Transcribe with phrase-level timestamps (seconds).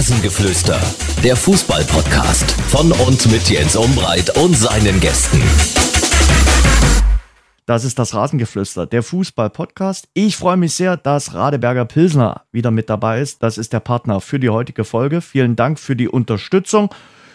[0.00, 0.80] Rasengeflüster,
[1.22, 5.42] der Fußball-Podcast von und mit Jens Umbreit und seinen Gästen.
[7.66, 10.08] Das ist das Rasengeflüster, der Fußball-Podcast.
[10.14, 13.42] Ich freue mich sehr, dass Radeberger Pilsner wieder mit dabei ist.
[13.42, 15.20] Das ist der Partner für die heutige Folge.
[15.20, 16.88] Vielen Dank für die Unterstützung.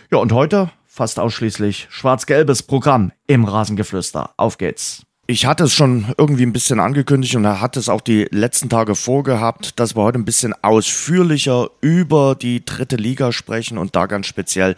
[0.10, 4.32] Ja, und heute fast ausschließlich schwarz-gelbes Programm im Rasengeflüster.
[4.38, 5.05] Auf geht's.
[5.28, 8.70] Ich hatte es schon irgendwie ein bisschen angekündigt und er hat es auch die letzten
[8.70, 14.06] Tage vorgehabt, dass wir heute ein bisschen ausführlicher über die dritte Liga sprechen und da
[14.06, 14.76] ganz speziell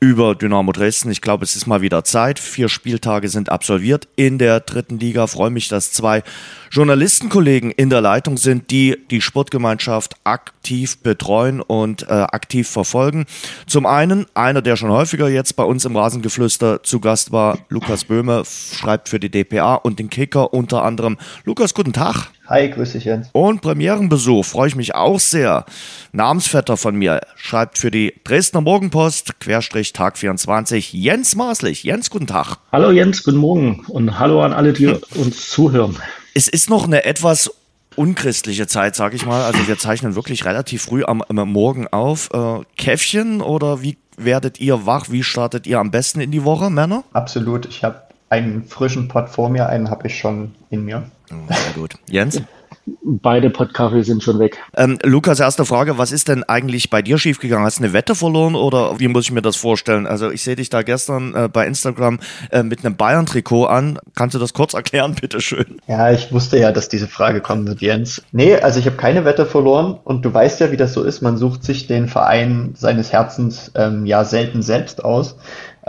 [0.00, 1.10] über Dynamo Dresden.
[1.10, 2.38] Ich glaube, es ist mal wieder Zeit.
[2.38, 5.26] Vier Spieltage sind absolviert in der dritten Liga.
[5.26, 6.22] Freue mich, dass zwei
[6.70, 13.26] Journalistenkollegen in der Leitung sind, die die Sportgemeinschaft aktiv betreuen und äh, aktiv verfolgen.
[13.66, 18.04] Zum einen einer, der schon häufiger jetzt bei uns im Rasengeflüster zu Gast war, Lukas
[18.04, 21.18] Böhme, schreibt für die DPA und den Kicker unter anderem.
[21.44, 22.28] Lukas, guten Tag.
[22.46, 23.28] Hi, grüß dich Jens.
[23.32, 25.64] Und Premierenbesuch, freue ich mich auch sehr.
[26.12, 31.82] Namensvetter von mir schreibt für die Dresdner Morgenpost, Querstrich Tag 24, Jens Maßlich.
[31.82, 32.58] Jens, guten Tag.
[32.70, 35.96] Hallo Jens, guten Morgen und hallo an alle, die uns zuhören.
[36.34, 37.50] Es ist noch eine etwas
[37.96, 39.44] unchristliche Zeit, sag ich mal.
[39.44, 42.30] Also wir zeichnen wirklich relativ früh am, am Morgen auf.
[42.32, 45.10] Äh, Käffchen oder wie werdet ihr wach?
[45.10, 47.04] Wie startet ihr am besten in die Woche, Männer?
[47.12, 47.66] Absolut.
[47.66, 51.10] Ich habe einen frischen Pott vor mir, einen habe ich schon in mir.
[51.32, 51.94] Oh, sehr gut.
[52.08, 52.40] Jens?
[53.02, 54.58] Beide Pottkaffee sind schon weg.
[54.76, 57.64] Ähm, Lukas, erste Frage, was ist denn eigentlich bei dir schiefgegangen?
[57.64, 60.06] Hast du eine Wette verloren oder wie muss ich mir das vorstellen?
[60.06, 62.20] Also ich sehe dich da gestern äh, bei Instagram
[62.50, 63.98] äh, mit einem Bayern-Trikot an.
[64.14, 65.80] Kannst du das kurz erklären, bitteschön?
[65.86, 68.22] Ja, ich wusste ja, dass diese Frage kommen wird, Jens.
[68.32, 71.20] Nee, also ich habe keine Wette verloren und du weißt ja, wie das so ist.
[71.20, 75.36] Man sucht sich den Verein seines Herzens ähm, ja selten selbst aus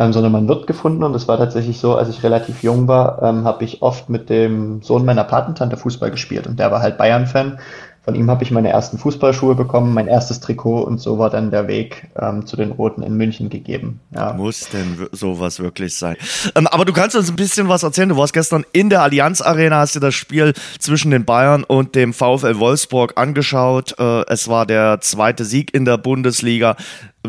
[0.02, 1.04] ähm, sondern man wird gefunden.
[1.04, 4.30] Und es war tatsächlich so, als ich relativ jung war, ähm, habe ich oft mit
[4.30, 6.48] dem Sohn meiner Patentante Fußball gespielt.
[6.48, 7.60] Und der war halt Bayern-Fan.
[8.04, 11.52] Von ihm habe ich meine ersten Fußballschuhe bekommen, mein erstes Trikot und so war dann
[11.52, 14.00] der Weg ähm, zu den Roten in München gegeben.
[14.10, 14.34] Ja.
[14.34, 16.16] Muss denn sowas wirklich sein?
[16.56, 18.10] Ähm, aber du kannst uns ein bisschen was erzählen.
[18.10, 21.94] Du warst gestern in der Allianz Arena, hast dir das Spiel zwischen den Bayern und
[21.94, 23.94] dem VfL Wolfsburg angeschaut.
[24.00, 26.78] Äh, es war der zweite Sieg in der Bundesliga.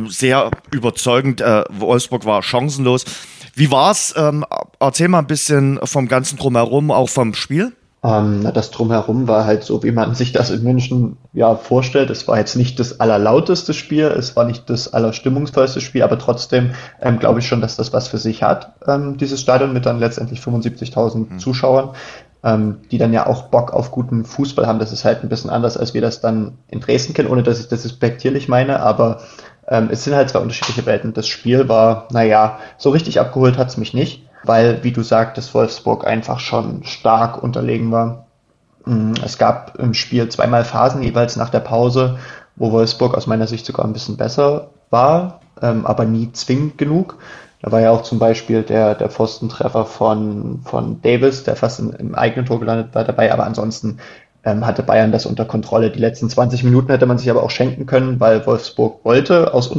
[0.09, 1.43] Sehr überzeugend.
[1.43, 3.05] Äh, Wolfsburg war chancenlos.
[3.55, 4.15] Wie war's?
[4.17, 4.47] Ähm,
[4.81, 7.73] erzähl mal ein bisschen vom ganzen Drumherum, auch vom Spiel.
[8.05, 12.11] Ähm, das Drumherum war halt so, wie man sich das in München ja vorstellt.
[12.11, 16.71] Es war jetzt nicht das allerlauteste Spiel, es war nicht das allerstimmungsvollste Spiel, aber trotzdem
[17.01, 20.01] ähm, glaube ich schon, dass das was für sich hat, ähm, dieses Stadion mit dann
[20.01, 21.39] letztendlich 75.000 mhm.
[21.39, 21.91] Zuschauern,
[22.43, 24.81] ähm, die dann ja auch Bock auf guten Fußball haben.
[24.81, 27.61] Das ist halt ein bisschen anders, als wir das dann in Dresden kennen, ohne dass
[27.61, 29.21] ich das respektierlich meine, aber
[29.69, 31.13] ähm, es sind halt zwei unterschiedliche Welten.
[31.13, 36.07] Das Spiel war, naja, so richtig abgeholt hat's mich nicht weil, wie du sagtest, Wolfsburg
[36.07, 38.27] einfach schon stark unterlegen war.
[38.85, 42.19] Mm, es gab im Spiel zweimal Phasen jeweils nach der Pause,
[42.57, 47.19] wo Wolfsburg aus meiner Sicht sogar ein bisschen besser war, ähm, aber nie zwingend genug.
[47.63, 51.93] Da war ja auch zum Beispiel der, der Pfostentreffer von, von Davis, der fast im,
[51.93, 53.99] im eigenen Tor gelandet war dabei, aber ansonsten
[54.45, 55.91] ähm, hatte Bayern das unter Kontrolle.
[55.91, 59.71] Die letzten 20 Minuten hätte man sich aber auch schenken können, weil Wolfsburg wollte aus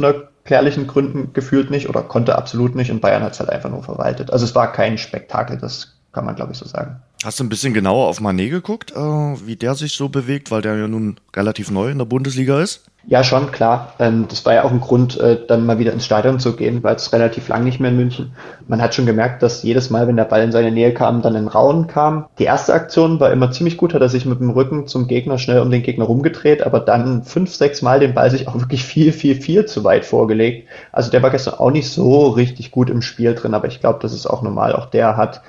[0.44, 3.82] unerklärlichen Gründen gefühlt nicht oder konnte absolut nicht und Bayern hat es halt einfach nur
[3.82, 4.30] verwaltet.
[4.30, 6.96] Also es war kein Spektakel, das kann man glaube ich so sagen.
[7.24, 10.62] Hast du ein bisschen genauer auf Manet geguckt, äh, wie der sich so bewegt, weil
[10.62, 12.84] der ja nun relativ neu in der Bundesliga ist?
[13.06, 13.92] Ja, schon, klar.
[13.98, 16.82] Ähm, das war ja auch ein Grund, äh, dann mal wieder ins Stadion zu gehen,
[16.82, 18.32] weil es relativ lang nicht mehr in München.
[18.66, 21.36] Man hat schon gemerkt, dass jedes Mal, wenn der Ball in seine Nähe kam, dann
[21.36, 22.26] ein Rauen kam.
[22.38, 25.36] Die erste Aktion war immer ziemlich gut, hat er sich mit dem Rücken zum Gegner
[25.36, 28.84] schnell um den Gegner rumgedreht, aber dann fünf, sechs Mal den Ball sich auch wirklich
[28.84, 30.68] viel, viel, viel zu weit vorgelegt.
[30.90, 33.98] Also der war gestern auch nicht so richtig gut im Spiel drin, aber ich glaube,
[34.00, 34.72] das ist auch normal.
[34.72, 35.42] Auch der hat,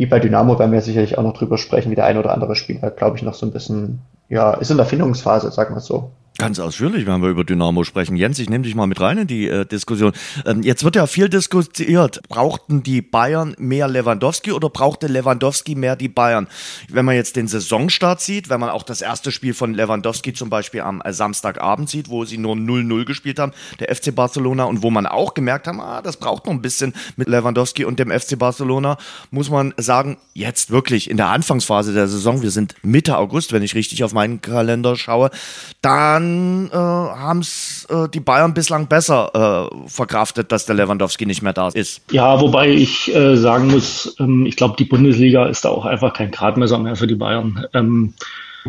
[0.00, 2.56] wie bei Dynamo, werden wir sicherlich auch noch drüber sprechen, wie der ein oder andere
[2.56, 3.98] Spieler, glaube ich, noch so ein bisschen,
[4.30, 6.10] ja, ist in der Findungsphase, sagen wir so.
[6.40, 8.16] Ganz ausführlich, wenn wir über Dynamo sprechen.
[8.16, 10.12] Jens, ich nehme dich mal mit rein in die äh, Diskussion.
[10.46, 12.22] Ähm, jetzt wird ja viel diskutiert.
[12.28, 16.48] Brauchten die Bayern mehr Lewandowski oder brauchte Lewandowski mehr die Bayern?
[16.88, 20.48] Wenn man jetzt den Saisonstart sieht, wenn man auch das erste Spiel von Lewandowski zum
[20.48, 24.82] Beispiel am äh, Samstagabend sieht, wo sie nur 0-0 gespielt haben, der FC Barcelona, und
[24.82, 28.10] wo man auch gemerkt haben, ah, das braucht noch ein bisschen mit Lewandowski und dem
[28.10, 28.96] FC Barcelona,
[29.30, 33.62] muss man sagen, jetzt wirklich in der Anfangsphase der Saison, wir sind Mitte August, wenn
[33.62, 35.30] ich richtig auf meinen Kalender schaue,
[35.82, 36.29] dann
[36.72, 41.52] äh, haben es äh, die Bayern bislang besser äh, verkraftet, dass der Lewandowski nicht mehr
[41.52, 42.02] da ist.
[42.10, 46.12] Ja, wobei ich äh, sagen muss, ähm, ich glaube, die Bundesliga ist da auch einfach
[46.12, 47.66] kein Gradmesser mehr für die Bayern.
[47.74, 48.14] Ähm,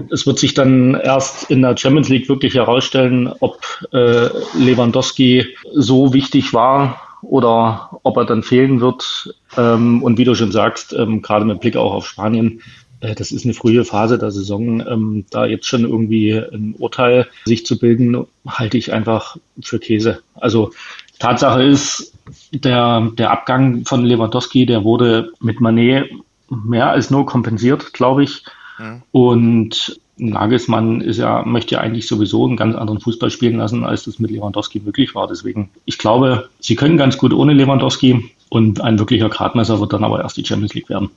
[0.10, 3.62] es wird sich dann erst in der Champions League wirklich herausstellen, ob
[3.92, 9.36] äh, Lewandowski so wichtig war oder ob er dann fehlen wird.
[9.58, 12.62] Ähm, und wie du schon sagst, ähm, gerade mit Blick auch auf Spanien,
[13.02, 14.86] das ist eine frühe Phase der Saison.
[14.88, 20.22] Ähm, da jetzt schon irgendwie ein Urteil sich zu bilden, halte ich einfach für Käse.
[20.36, 20.72] Also
[21.20, 22.14] Tatsache ist,
[22.52, 26.10] der, der Abgang von Lewandowski, der wurde mit Manet
[26.50, 28.44] mehr als nur kompensiert, glaube ich.
[28.80, 29.02] Mhm.
[29.12, 34.04] Und Nagelsmann ist ja, möchte ja eigentlich sowieso einen ganz anderen Fußball spielen lassen, als
[34.04, 35.28] das mit Lewandowski möglich war.
[35.28, 40.04] Deswegen, ich glaube, sie können ganz gut ohne Lewandowski und ein wirklicher Gradmesser wird dann
[40.04, 41.10] aber erst die Champions League werden.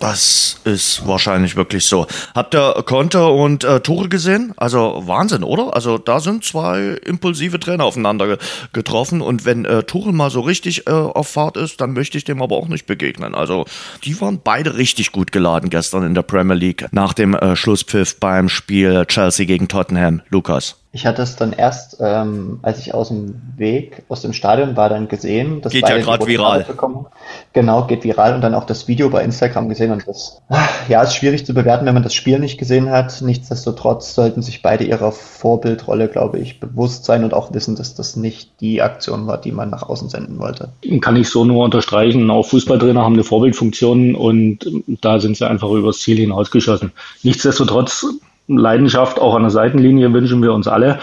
[0.00, 2.06] Das ist wahrscheinlich wirklich so.
[2.34, 4.52] Habt ihr Conte und äh, Tore gesehen?
[4.56, 5.74] Also Wahnsinn, oder?
[5.74, 8.38] Also da sind zwei impulsive Trainer aufeinander
[8.72, 12.24] getroffen und wenn äh, Tuchel mal so richtig äh, auf Fahrt ist, dann möchte ich
[12.24, 13.34] dem aber auch nicht begegnen.
[13.34, 13.64] Also
[14.04, 18.20] die waren beide richtig gut geladen gestern in der Premier League nach dem äh, Schlusspfiff
[18.20, 20.22] beim Spiel Chelsea gegen Tottenham.
[20.30, 20.76] Lukas.
[20.90, 24.88] Ich hatte es dann erst, ähm, als ich aus dem Weg, aus dem Stadion war,
[24.88, 25.60] dann gesehen.
[25.60, 26.64] Dass geht ja gerade viral.
[26.64, 27.06] Bekommen.
[27.52, 30.40] Genau, geht viral und dann auch das Video bei Instagram gesehen und das,
[30.88, 33.20] ja, ist schwierig zu bewerten, wenn man das Spiel nicht gesehen hat.
[33.20, 38.16] Nichtsdestotrotz sollten sich beide ihrer Vorbildrolle, glaube ich, bewusst sein und auch wissen, dass das
[38.16, 40.70] nicht die Aktion war, die man nach außen senden wollte.
[41.02, 42.30] Kann ich so nur unterstreichen.
[42.30, 44.60] Auch Fußballtrainer haben eine Vorbildfunktion und
[45.02, 46.92] da sind sie einfach übers Ziel hinausgeschossen.
[47.22, 48.06] Nichtsdestotrotz
[48.56, 51.00] Leidenschaft auch an der Seitenlinie wünschen wir uns alle.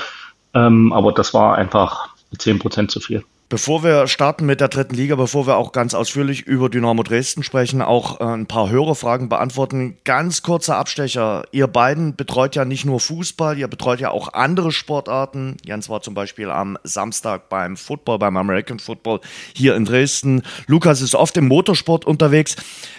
[0.54, 3.24] Ähm, aber das war einfach 10 Prozent zu viel.
[3.48, 7.44] Bevor wir starten mit der dritten Liga, bevor wir auch ganz ausführlich über Dynamo Dresden
[7.44, 9.98] sprechen, auch äh, ein paar Hörerfragen beantworten.
[10.04, 11.44] Ganz kurzer Abstecher.
[11.52, 15.58] Ihr beiden betreut ja nicht nur Fußball, ihr betreut ja auch andere Sportarten.
[15.64, 19.20] Jens war zum Beispiel am Samstag beim Football, beim American Football
[19.56, 20.42] hier in Dresden.
[20.66, 22.56] Lukas ist oft im Motorsport unterwegs.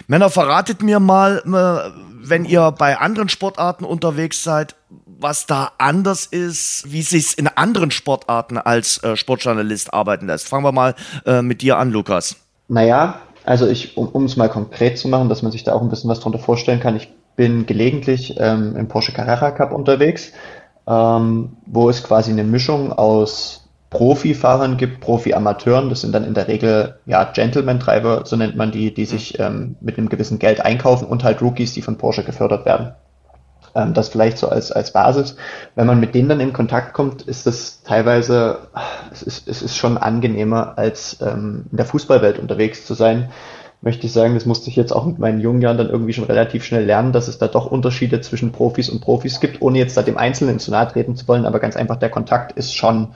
[0.07, 1.91] Männer, verratet mir mal, äh,
[2.29, 7.47] wenn ihr bei anderen Sportarten unterwegs seid, was da anders ist, wie es sich in
[7.47, 10.47] anderen Sportarten als äh, Sportjournalist arbeiten lässt.
[10.47, 10.95] Fangen wir mal
[11.25, 12.37] äh, mit dir an, Lukas.
[12.67, 15.89] Naja, also ich, um es mal konkret zu machen, dass man sich da auch ein
[15.89, 20.31] bisschen was drunter vorstellen kann, ich bin gelegentlich ähm, im Porsche Carrera Cup unterwegs,
[20.87, 26.49] ähm, wo es quasi eine Mischung aus Profifahrern gibt, Profi-Amateuren, das sind dann in der
[26.49, 31.07] Regel ja Gentleman-Treiber, so nennt man die, die sich ähm, mit einem gewissen Geld einkaufen
[31.07, 32.93] und halt Rookies, die von Porsche gefördert werden.
[33.77, 35.35] Ähm, das vielleicht so als, als Basis.
[35.75, 38.57] Wenn man mit denen dann in Kontakt kommt, ist das teilweise,
[39.11, 43.29] es ist, es ist schon angenehmer, als ähm, in der Fußballwelt unterwegs zu sein.
[43.81, 46.23] Möchte ich sagen, das musste ich jetzt auch mit meinen jungen Jahren dann irgendwie schon
[46.23, 49.95] relativ schnell lernen, dass es da doch Unterschiede zwischen Profis und Profis gibt, ohne jetzt
[49.95, 53.09] da dem Einzelnen zu nahe treten zu wollen, aber ganz einfach der Kontakt ist schon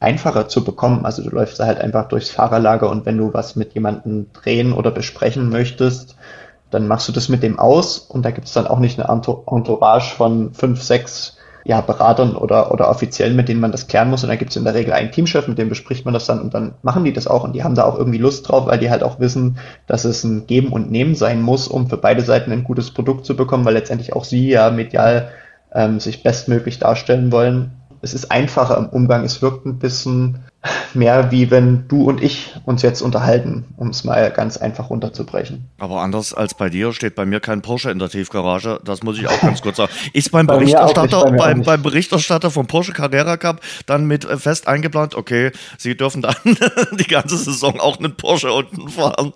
[0.00, 1.06] einfacher zu bekommen.
[1.06, 4.74] Also du läufst da halt einfach durchs Fahrerlager und wenn du was mit jemandem drehen
[4.74, 6.16] oder besprechen möchtest,
[6.72, 9.08] dann machst du das mit dem aus und da gibt es dann auch nicht eine
[9.08, 14.24] Entourage von fünf, sechs ja, Beratern oder, oder Offiziellen, mit denen man das klären muss.
[14.24, 16.40] Und da gibt es in der Regel einen Teamchef, mit dem bespricht man das dann
[16.40, 18.78] und dann machen die das auch und die haben da auch irgendwie Lust drauf, weil
[18.78, 22.22] die halt auch wissen, dass es ein Geben und Nehmen sein muss, um für beide
[22.22, 25.28] Seiten ein gutes Produkt zu bekommen, weil letztendlich auch sie ja medial
[25.72, 27.70] ähm, sich bestmöglich darstellen wollen
[28.02, 29.24] es ist einfacher im Umgang.
[29.24, 30.40] Es wirkt ein bisschen
[30.92, 35.68] mehr wie wenn du und ich uns jetzt unterhalten, um es mal ganz einfach runterzubrechen.
[35.78, 38.80] Aber anders als bei dir steht bei mir kein Porsche in der Tiefgarage.
[38.84, 39.92] Das muss ich auch ganz kurz sagen.
[40.12, 44.36] Ist beim bei Berichterstatter, nicht, beim, beim, Berichterstatter vom Porsche Carrera Cup dann mit äh,
[44.36, 46.34] fest eingeplant, okay, sie dürfen dann
[46.98, 49.32] die ganze Saison auch einen Porsche unten fahren.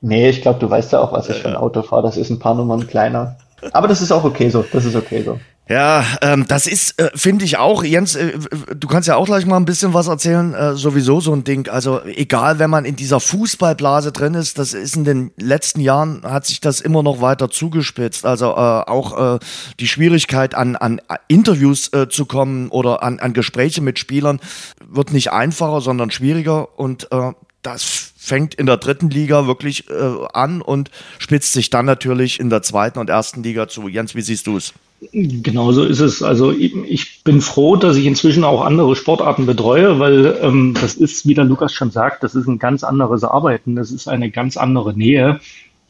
[0.00, 2.02] Nee, ich glaube, du weißt ja auch, was ich für ein Auto fahre.
[2.02, 3.36] Das ist ein paar Nummern kleiner.
[3.72, 4.64] Aber das ist auch okay so.
[4.72, 5.38] Das ist okay so.
[5.68, 8.38] Ja, ähm, das ist, äh, finde ich auch, Jens, äh,
[8.74, 11.68] du kannst ja auch gleich mal ein bisschen was erzählen, äh, sowieso so ein Ding.
[11.68, 16.22] Also egal, wenn man in dieser Fußballblase drin ist, das ist in den letzten Jahren,
[16.22, 18.24] hat sich das immer noch weiter zugespitzt.
[18.24, 19.38] Also äh, auch äh,
[19.78, 24.40] die Schwierigkeit an, an Interviews äh, zu kommen oder an, an Gespräche mit Spielern
[24.88, 30.26] wird nicht einfacher, sondern schwieriger und äh, das fängt in der dritten Liga wirklich äh,
[30.32, 33.88] an und spitzt sich dann natürlich in der zweiten und ersten Liga zu.
[33.88, 34.72] Jens, wie siehst du es?
[35.12, 36.22] Genau so ist es.
[36.22, 41.26] Also ich bin froh, dass ich inzwischen auch andere Sportarten betreue, weil ähm, das ist,
[41.26, 44.56] wie der Lukas schon sagt, das ist ein ganz anderes Arbeiten, das ist eine ganz
[44.56, 45.40] andere Nähe.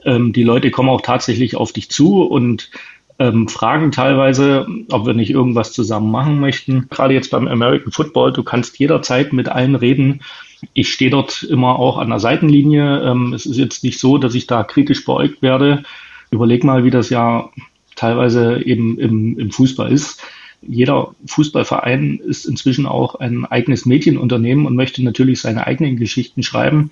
[0.04, 2.70] Ähm, die Leute kommen auch tatsächlich auf dich zu und
[3.18, 6.88] ähm, fragen teilweise, ob wir nicht irgendwas zusammen machen möchten.
[6.90, 10.20] Gerade jetzt beim American Football, du kannst jederzeit mit allen reden.
[10.74, 13.00] Ich stehe dort immer auch an der Seitenlinie.
[13.02, 15.82] Ähm, es ist jetzt nicht so, dass ich da kritisch beäugt werde.
[16.30, 17.48] Überleg mal, wie das ja
[17.98, 20.20] teilweise eben im, im Fußball ist.
[20.62, 26.90] Jeder Fußballverein ist inzwischen auch ein eigenes Medienunternehmen und möchte natürlich seine eigenen Geschichten schreiben.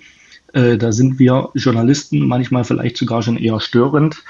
[0.53, 4.23] Äh, da sind wir Journalisten manchmal vielleicht sogar schon eher störend.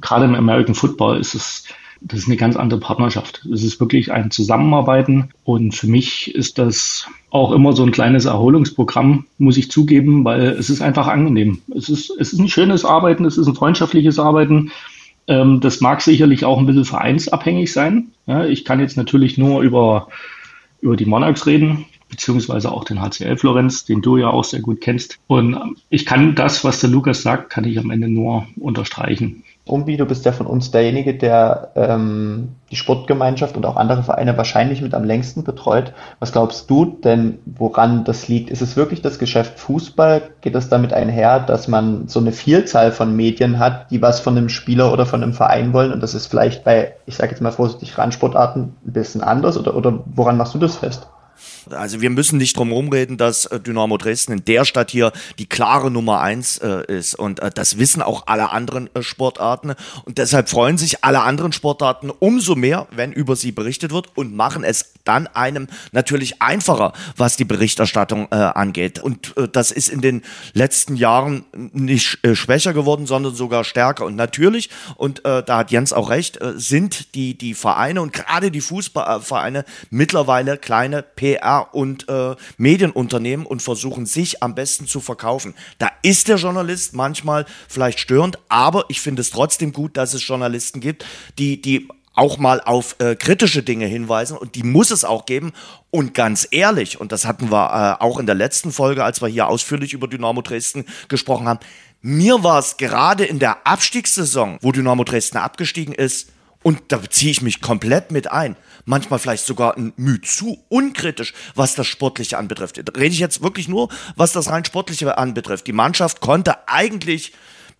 [0.00, 1.64] Gerade im American Football ist es
[2.04, 3.46] das ist eine ganz andere Partnerschaft.
[3.52, 8.24] Es ist wirklich ein Zusammenarbeiten und für mich ist das auch immer so ein kleines
[8.24, 11.60] Erholungsprogramm, muss ich zugeben, weil es ist einfach angenehm.
[11.74, 14.72] Es ist, es ist ein schönes Arbeiten, es ist ein freundschaftliches Arbeiten
[15.28, 18.12] Ähm, das mag sicherlich auch ein bisschen vereinsabhängig sein.
[18.26, 20.08] Ja, ich kann jetzt natürlich nur über,
[20.80, 24.80] über die Monarchs reden, beziehungsweise auch den HCL Florenz, den du ja auch sehr gut
[24.80, 25.18] kennst.
[25.26, 29.44] Und ich kann das, was der Lukas sagt, kann ich am Ende nur unterstreichen.
[29.64, 34.36] Umbi, du bist ja von uns derjenige, der ähm, die Sportgemeinschaft und auch andere Vereine
[34.36, 35.92] wahrscheinlich mit am längsten betreut.
[36.18, 38.50] Was glaubst du denn, woran das liegt?
[38.50, 40.30] Ist es wirklich das Geschäft Fußball?
[40.40, 44.36] Geht es damit einher, dass man so eine Vielzahl von Medien hat, die was von
[44.36, 47.40] einem Spieler oder von einem Verein wollen und das ist vielleicht bei, ich sage jetzt
[47.40, 51.06] mal vorsichtig, Randsportarten ein bisschen anders oder, oder woran machst du das fest?
[51.70, 55.46] Also wir müssen nicht drum rumreden, dass äh, Dynamo Dresden in der Stadt hier die
[55.46, 57.14] klare Nummer eins äh, ist.
[57.14, 59.74] Und äh, das wissen auch alle anderen äh, Sportarten.
[60.04, 64.34] Und deshalb freuen sich alle anderen Sportarten umso mehr, wenn über sie berichtet wird und
[64.34, 68.98] machen es dann einem natürlich einfacher, was die Berichterstattung äh, angeht.
[68.98, 74.04] Und äh, das ist in den letzten Jahren nicht schwächer geworden, sondern sogar stärker.
[74.04, 78.60] Und natürlich, und da hat Jens auch recht, sind die, die Vereine und gerade die
[78.60, 85.54] Fußballvereine mittlerweile kleine PR Und äh, Medienunternehmen und versuchen sich am besten zu verkaufen.
[85.78, 90.26] Da ist der Journalist manchmal vielleicht störend, aber ich finde es trotzdem gut, dass es
[90.26, 91.04] Journalisten gibt,
[91.38, 95.52] die, die auch mal auf äh, kritische Dinge hinweisen und die muss es auch geben.
[95.90, 99.28] Und ganz ehrlich, und das hatten wir äh, auch in der letzten Folge, als wir
[99.28, 101.60] hier ausführlich über Dynamo Dresden gesprochen haben,
[102.00, 106.30] mir war es gerade in der Abstiegssaison, wo Dynamo Dresden abgestiegen ist,
[106.62, 111.34] und da beziehe ich mich komplett mit ein, manchmal vielleicht sogar ein Mühe zu unkritisch,
[111.54, 112.78] was das Sportliche anbetrifft.
[112.78, 115.66] Da rede ich jetzt wirklich nur, was das rein Sportliche anbetrifft.
[115.66, 117.32] Die Mannschaft konnte eigentlich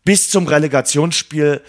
[0.05, 1.63] bis zum Relegationsspiel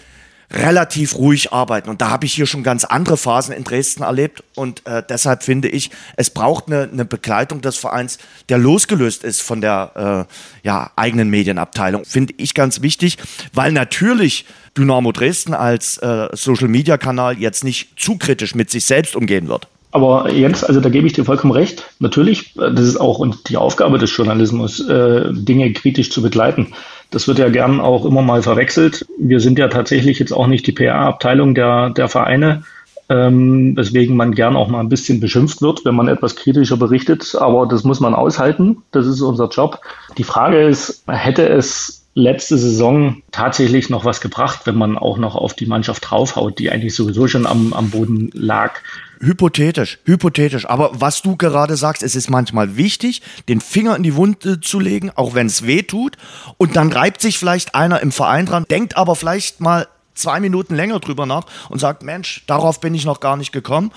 [0.54, 1.90] relativ ruhig arbeiten.
[1.90, 4.42] Und da habe ich hier schon ganz andere Phasen in Dresden erlebt.
[4.54, 8.18] Und äh, deshalb finde ich, es braucht eine, eine Begleitung des Vereins,
[8.48, 10.26] der losgelöst ist von der
[10.62, 12.04] äh, ja, eigenen Medienabteilung.
[12.04, 13.18] Finde ich ganz wichtig,
[13.52, 14.46] weil natürlich
[14.76, 19.68] Dynamo Dresden als äh, Social-Media-Kanal jetzt nicht zu kritisch mit sich selbst umgehen wird.
[19.94, 21.88] Aber Jens, also da gebe ich dir vollkommen recht.
[22.00, 26.74] Natürlich, äh, das ist auch die Aufgabe des Journalismus, äh, Dinge kritisch zu begleiten.
[27.14, 29.06] Das wird ja gern auch immer mal verwechselt.
[29.16, 32.64] Wir sind ja tatsächlich jetzt auch nicht die PR-Abteilung der, der Vereine,
[33.08, 37.36] ähm, weswegen man gern auch mal ein bisschen beschimpft wird, wenn man etwas kritischer berichtet.
[37.38, 38.78] Aber das muss man aushalten.
[38.90, 39.80] Das ist unser Job.
[40.18, 45.36] Die Frage ist, hätte es letzte Saison tatsächlich noch was gebracht, wenn man auch noch
[45.36, 48.80] auf die Mannschaft draufhaut, die eigentlich sowieso schon am, am Boden lag.
[49.24, 50.66] Hypothetisch, hypothetisch.
[50.68, 54.78] Aber was du gerade sagst, es ist manchmal wichtig, den Finger in die Wunde zu
[54.80, 56.16] legen, auch wenn es weh tut.
[56.58, 60.74] Und dann reibt sich vielleicht einer im Verein dran, denkt aber vielleicht mal zwei Minuten
[60.74, 63.92] länger drüber nach und sagt, Mensch, darauf bin ich noch gar nicht gekommen.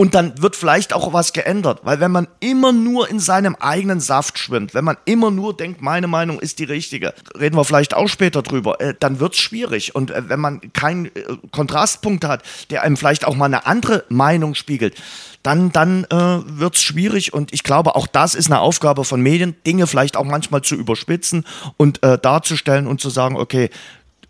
[0.00, 1.80] Und dann wird vielleicht auch was geändert.
[1.82, 5.82] Weil wenn man immer nur in seinem eigenen Saft schwimmt, wenn man immer nur denkt,
[5.82, 9.40] meine Meinung ist die richtige, reden wir vielleicht auch später drüber, äh, dann wird es
[9.40, 9.94] schwierig.
[9.94, 11.10] Und äh, wenn man keinen äh,
[11.52, 14.94] Kontrastpunkt hat, der einem vielleicht auch mal eine andere Meinung spiegelt,
[15.42, 16.16] dann, dann äh,
[16.46, 17.34] wird es schwierig.
[17.34, 20.76] Und ich glaube, auch das ist eine Aufgabe von Medien, Dinge vielleicht auch manchmal zu
[20.76, 21.44] überspitzen
[21.76, 23.68] und äh, darzustellen und zu sagen, okay,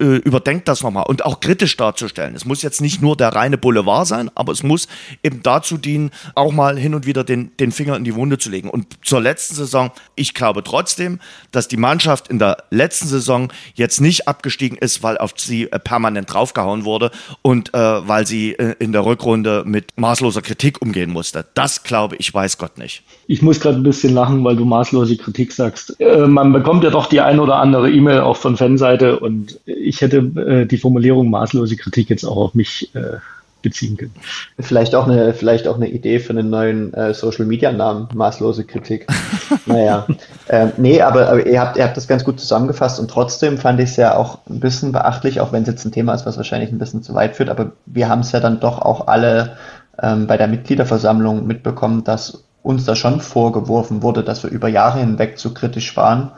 [0.01, 2.35] äh, überdenkt das nochmal und auch kritisch darzustellen.
[2.35, 4.89] Es muss jetzt nicht nur der reine Boulevard sein, aber es muss
[5.23, 8.51] eben dazu dienen, auch mal hin und wieder den, den Finger in die Wunde zu
[8.51, 8.71] legen.
[8.71, 11.21] Und zur letzten Saison, ich glaube trotzdem,
[11.53, 15.79] dass die Mannschaft in der letzten Saison jetzt nicht abgestiegen ist, weil auf sie äh,
[15.79, 17.11] permanent draufgehauen wurde
[17.43, 21.45] und äh, weil sie äh, in der Rückrunde mit maßloser Kritik umgehen musste.
[21.55, 23.03] Das glaube ich, weiß Gott nicht.
[23.27, 26.01] Ich muss gerade ein bisschen lachen, weil du maßlose Kritik sagst.
[26.01, 29.90] Äh, man bekommt ja doch die ein oder andere E-Mail auch von Fanseite und ich
[29.99, 33.19] hätte äh, die Formulierung maßlose Kritik jetzt auch auf mich äh,
[33.63, 34.15] beziehen können.
[34.59, 38.65] Vielleicht auch eine, vielleicht auch eine Idee für einen neuen äh, Social Media Namen, maßlose
[38.65, 39.07] Kritik.
[39.67, 40.07] naja.
[40.49, 43.81] Ähm, nee, aber, aber, ihr habt, ihr habt das ganz gut zusammengefasst und trotzdem fand
[43.81, 46.37] ich es ja auch ein bisschen beachtlich, auch wenn es jetzt ein Thema ist, was
[46.37, 49.57] wahrscheinlich ein bisschen zu weit führt, aber wir haben es ja dann doch auch alle
[50.03, 55.01] ähm, bei der Mitgliederversammlung mitbekommen, dass uns da schon vorgeworfen wurde, dass wir über Jahre
[55.01, 56.31] hinweg zu kritisch waren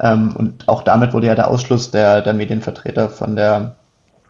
[0.00, 3.76] ähm, und auch damit wurde ja der Ausschluss der, der Medienvertreter von der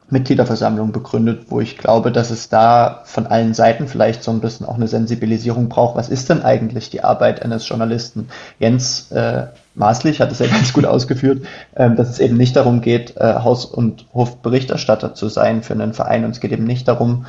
[0.09, 4.65] Mitgliederversammlung begründet, wo ich glaube, dass es da von allen Seiten vielleicht so ein bisschen
[4.65, 5.97] auch eine Sensibilisierung braucht.
[5.97, 8.29] Was ist denn eigentlich die Arbeit eines Journalisten?
[8.61, 9.47] Jens äh,
[9.77, 13.35] Maßlich hat es ja ganz gut ausgeführt, äh, dass es eben nicht darum geht, äh,
[13.35, 16.25] Haus- und Hofberichterstatter zu sein für einen Verein.
[16.25, 17.27] Und es geht eben nicht darum,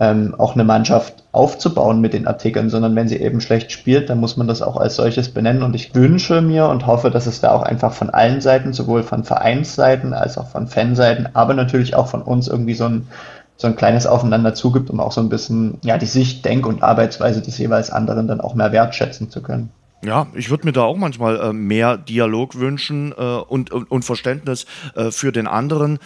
[0.00, 4.20] ähm, auch eine Mannschaft aufzubauen mit den Artikeln, sondern wenn sie eben schlecht spielt, dann
[4.20, 5.62] muss man das auch als solches benennen.
[5.62, 9.02] Und ich wünsche mir und hoffe, dass es da auch einfach von allen Seiten, sowohl
[9.02, 13.08] von Vereinsseiten als auch von Fanseiten, aber natürlich auch von uns irgendwie so ein
[13.58, 16.82] so ein kleines Aufeinander zugibt, um auch so ein bisschen ja die Sicht, Denk- und
[16.82, 19.70] Arbeitsweise des jeweils anderen dann auch mehr wertschätzen zu können.
[20.04, 24.04] Ja, ich würde mir da auch manchmal äh, mehr Dialog wünschen äh, und, und, und,
[24.04, 25.98] Verständnis äh, für den anderen.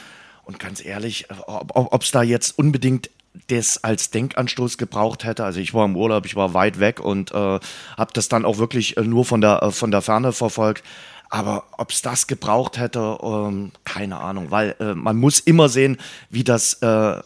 [0.44, 3.10] Und ganz ehrlich, ob es da jetzt unbedingt
[3.48, 5.44] das als Denkanstoß gebraucht hätte.
[5.44, 8.58] Also ich war im Urlaub, ich war weit weg und äh, habe das dann auch
[8.58, 10.82] wirklich äh, nur von der, äh, von der Ferne verfolgt.
[11.28, 15.96] Aber ob es das gebraucht hätte, ähm, keine Ahnung, weil äh, man muss immer sehen,
[16.28, 17.20] wie das äh,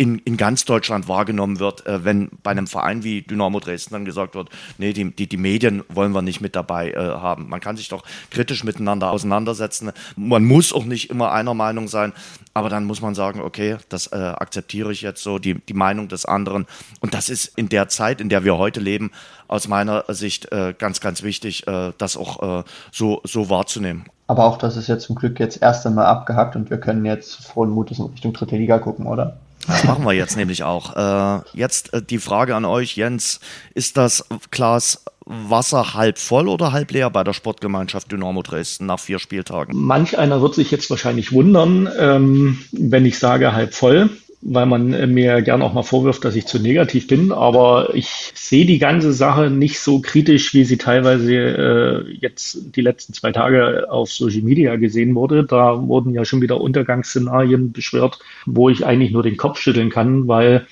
[0.00, 4.06] in, in ganz Deutschland wahrgenommen wird, äh, wenn bei einem Verein wie Dynamo Dresden dann
[4.06, 7.50] gesagt wird, nee, die, die, die Medien wollen wir nicht mit dabei äh, haben.
[7.50, 9.92] Man kann sich doch kritisch miteinander auseinandersetzen.
[10.16, 12.14] Man muss auch nicht immer einer Meinung sein,
[12.54, 16.08] aber dann muss man sagen, okay, das äh, akzeptiere ich jetzt so, die, die Meinung
[16.08, 16.64] des anderen.
[17.00, 19.10] Und das ist in der Zeit, in der wir heute leben,
[19.48, 24.06] aus meiner Sicht äh, ganz, ganz wichtig, äh, das auch äh, so, so wahrzunehmen.
[24.28, 27.44] Aber auch das ist ja zum Glück jetzt erst einmal abgehakt und wir können jetzt
[27.44, 29.36] frohen Mutes in Richtung dritte Liga gucken, oder?
[29.70, 30.96] Das machen wir jetzt nämlich auch.
[30.96, 33.40] Äh, jetzt äh, die Frage an euch, Jens.
[33.74, 38.98] Ist das Glas Wasser halb voll oder halb leer bei der Sportgemeinschaft Dynamo Dresden nach
[38.98, 39.76] vier Spieltagen?
[39.76, 44.10] Manch einer wird sich jetzt wahrscheinlich wundern, ähm, wenn ich sage halb voll
[44.42, 47.32] weil man äh, mir gern auch mal vorwirft, dass ich zu negativ bin.
[47.32, 52.80] Aber ich sehe die ganze Sache nicht so kritisch, wie sie teilweise äh, jetzt die
[52.80, 55.44] letzten zwei Tage auf Social Media gesehen wurde.
[55.44, 60.26] Da wurden ja schon wieder Untergangsszenarien beschwört, wo ich eigentlich nur den Kopf schütteln kann,
[60.26, 60.66] weil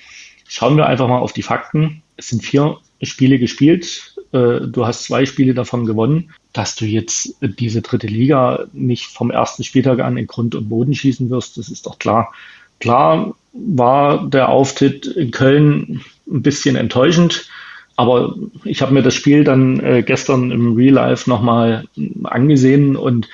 [0.47, 2.01] schauen wir einfach mal auf die Fakten.
[2.17, 4.15] Es sind vier Spiele gespielt.
[4.31, 6.31] Äh, du hast zwei Spiele davon gewonnen.
[6.51, 10.95] Dass du jetzt diese dritte Liga nicht vom ersten Spieltag an in Grund und Boden
[10.95, 12.33] schießen wirst, das ist doch klar.
[12.79, 17.47] Klar war der Auftritt in Köln ein bisschen enttäuschend,
[17.95, 21.85] aber ich habe mir das Spiel dann äh, gestern im Real Life nochmal
[22.23, 23.27] angesehen und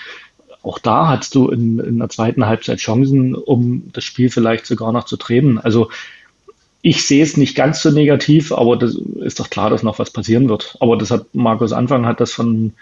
[0.64, 4.92] auch da hattest du in, in der zweiten Halbzeit Chancen, um das Spiel vielleicht sogar
[4.92, 5.60] noch zu drehen.
[5.60, 5.90] Also
[6.82, 10.12] ich sehe es nicht ganz so negativ, aber das ist doch klar, dass noch was
[10.12, 10.76] passieren wird.
[10.80, 12.74] Aber das hat Markus Anfang hat das von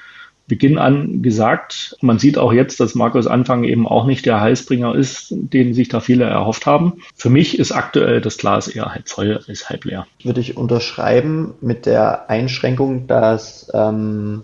[0.47, 1.95] Beginn an gesagt.
[2.01, 5.87] Man sieht auch jetzt, dass Markus Anfang eben auch nicht der Heißbringer ist, den sich
[5.87, 7.01] da viele erhofft haben.
[7.15, 10.05] Für mich ist aktuell das Glas eher halb voll als halb leer.
[10.21, 14.43] Würde ich unterschreiben mit der Einschränkung, dass ähm,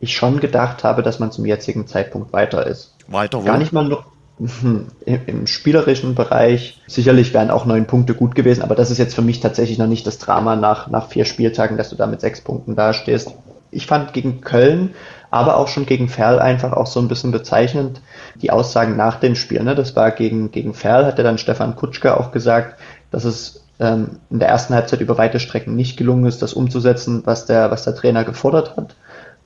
[0.00, 2.94] ich schon gedacht habe, dass man zum jetzigen Zeitpunkt weiter ist.
[3.06, 3.44] Weiter wo?
[3.44, 4.06] Gar nicht mal nur
[5.04, 6.80] im spielerischen Bereich.
[6.86, 9.88] Sicherlich wären auch neun Punkte gut gewesen, aber das ist jetzt für mich tatsächlich noch
[9.88, 13.32] nicht das Drama nach, nach vier Spieltagen, dass du da mit sechs Punkten dastehst.
[13.70, 14.94] Ich fand gegen Köln
[15.30, 18.00] aber auch schon gegen Ferl einfach auch so ein bisschen bezeichnend
[18.36, 19.62] die Aussagen nach dem Spiel.
[19.62, 19.74] Ne?
[19.74, 22.78] Das war gegen, gegen Ferl, hat ja dann Stefan Kutschka auch gesagt,
[23.10, 27.22] dass es ähm, in der ersten Halbzeit über weite Strecken nicht gelungen ist, das umzusetzen,
[27.24, 28.94] was der, was der Trainer gefordert hat.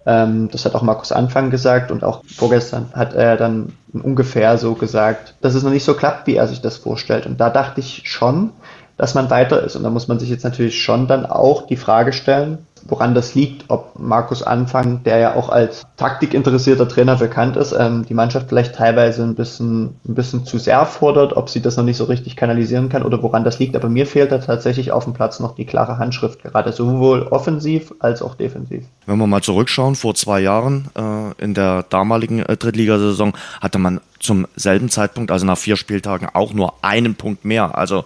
[0.07, 4.75] Ähm, das hat auch Markus Anfang gesagt und auch vorgestern hat er dann ungefähr so
[4.75, 7.27] gesagt, dass es noch nicht so klappt, wie er sich das vorstellt.
[7.27, 8.51] Und da dachte ich schon,
[8.97, 9.77] dass man weiter ist.
[9.77, 13.35] Und da muss man sich jetzt natürlich schon dann auch die Frage stellen, woran das
[13.35, 18.49] liegt, ob Markus Anfang, der ja auch als taktikinteressierter Trainer bekannt ist, ähm, die Mannschaft
[18.49, 22.05] vielleicht teilweise ein bisschen, ein bisschen zu sehr fordert, ob sie das noch nicht so
[22.05, 23.77] richtig kanalisieren kann oder woran das liegt.
[23.77, 27.93] Aber mir fehlt da tatsächlich auf dem Platz noch die klare Handschrift, gerade sowohl offensiv
[28.01, 28.85] als auch defensiv.
[29.07, 34.01] Wenn wir mal zurückschauen, vor zwei Jahren äh, in der damaligen äh, Drittligasaison hatte man
[34.23, 37.77] zum selben Zeitpunkt, also nach vier Spieltagen, auch nur einen Punkt mehr.
[37.77, 38.05] Also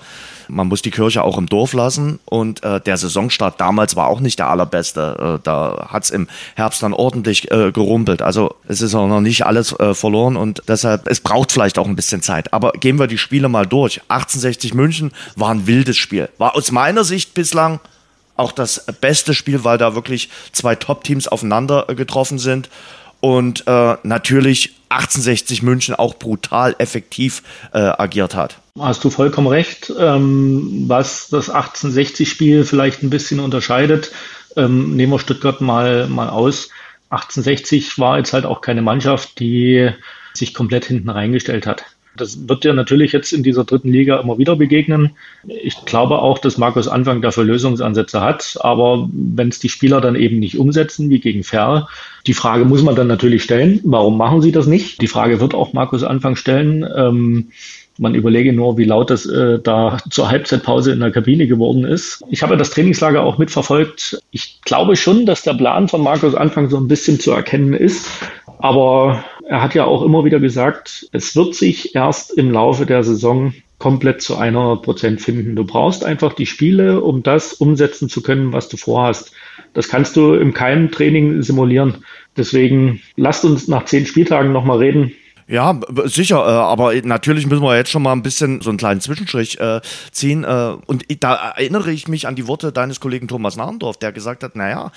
[0.49, 4.21] man muss die Kirche auch im Dorf lassen und äh, der Saisonstart damals war auch
[4.21, 4.66] nicht der allerbeste.
[5.37, 8.23] Äh, da hat's im Herbst dann ordentlich äh, gerumpelt.
[8.23, 11.87] Also es ist auch noch nicht alles äh, verloren und deshalb, es braucht vielleicht auch
[11.87, 12.53] ein bisschen Zeit.
[12.53, 14.01] Aber gehen wir die Spiele mal durch.
[14.09, 16.29] 1860 München war ein wildes Spiel.
[16.39, 17.81] War aus meiner Sicht bislang
[18.37, 22.69] auch das beste Spiel, weil da wirklich zwei Top-Teams aufeinander äh, getroffen sind
[23.21, 28.59] und äh, natürlich 1860 München auch brutal effektiv äh, agiert hat.
[28.79, 29.93] Hast du vollkommen recht.
[29.99, 34.13] Ähm, was das 1860-Spiel vielleicht ein bisschen unterscheidet,
[34.57, 36.71] ähm, nehmen wir Stuttgart mal, mal aus.
[37.11, 39.91] 1860 war jetzt halt auch keine Mannschaft, die
[40.35, 41.85] sich komplett hinten reingestellt hat.
[42.17, 45.11] Das wird ja natürlich jetzt in dieser dritten Liga immer wieder begegnen.
[45.47, 48.57] Ich glaube auch, dass Markus Anfang dafür Lösungsansätze hat.
[48.61, 51.87] Aber wenn es die Spieler dann eben nicht umsetzen, wie gegen Ferl,
[52.27, 55.03] die Frage muss man dann natürlich stellen, warum machen sie das nicht?
[55.03, 56.87] Die Frage wird auch Markus Anfang stellen.
[56.97, 57.49] Ähm,
[57.99, 62.25] man überlege nur, wie laut das äh, da zur Halbzeitpause in der Kabine geworden ist.
[62.31, 64.21] Ich habe das Trainingslager auch mitverfolgt.
[64.31, 68.09] Ich glaube schon, dass der Plan von Markus Anfang so ein bisschen zu erkennen ist.
[68.59, 73.05] Aber er hat ja auch immer wieder gesagt, es wird sich erst im Laufe der
[73.05, 75.55] Saison komplett zu 100 Prozent finden.
[75.55, 79.33] Du brauchst einfach die Spiele, um das umsetzen zu können, was du vorhast.
[79.75, 82.05] Das kannst du im keinem Training simulieren.
[82.37, 85.13] Deswegen lasst uns nach zehn Spieltagen nochmal reden.
[85.49, 89.01] Ja, sicher, äh, aber natürlich müssen wir jetzt schon mal ein bisschen so einen kleinen
[89.01, 89.81] Zwischenstrich äh,
[90.11, 90.43] ziehen.
[90.43, 94.43] Äh, und da erinnere ich mich an die Worte deines Kollegen Thomas Nahrendorf, der gesagt
[94.43, 94.91] hat, naja,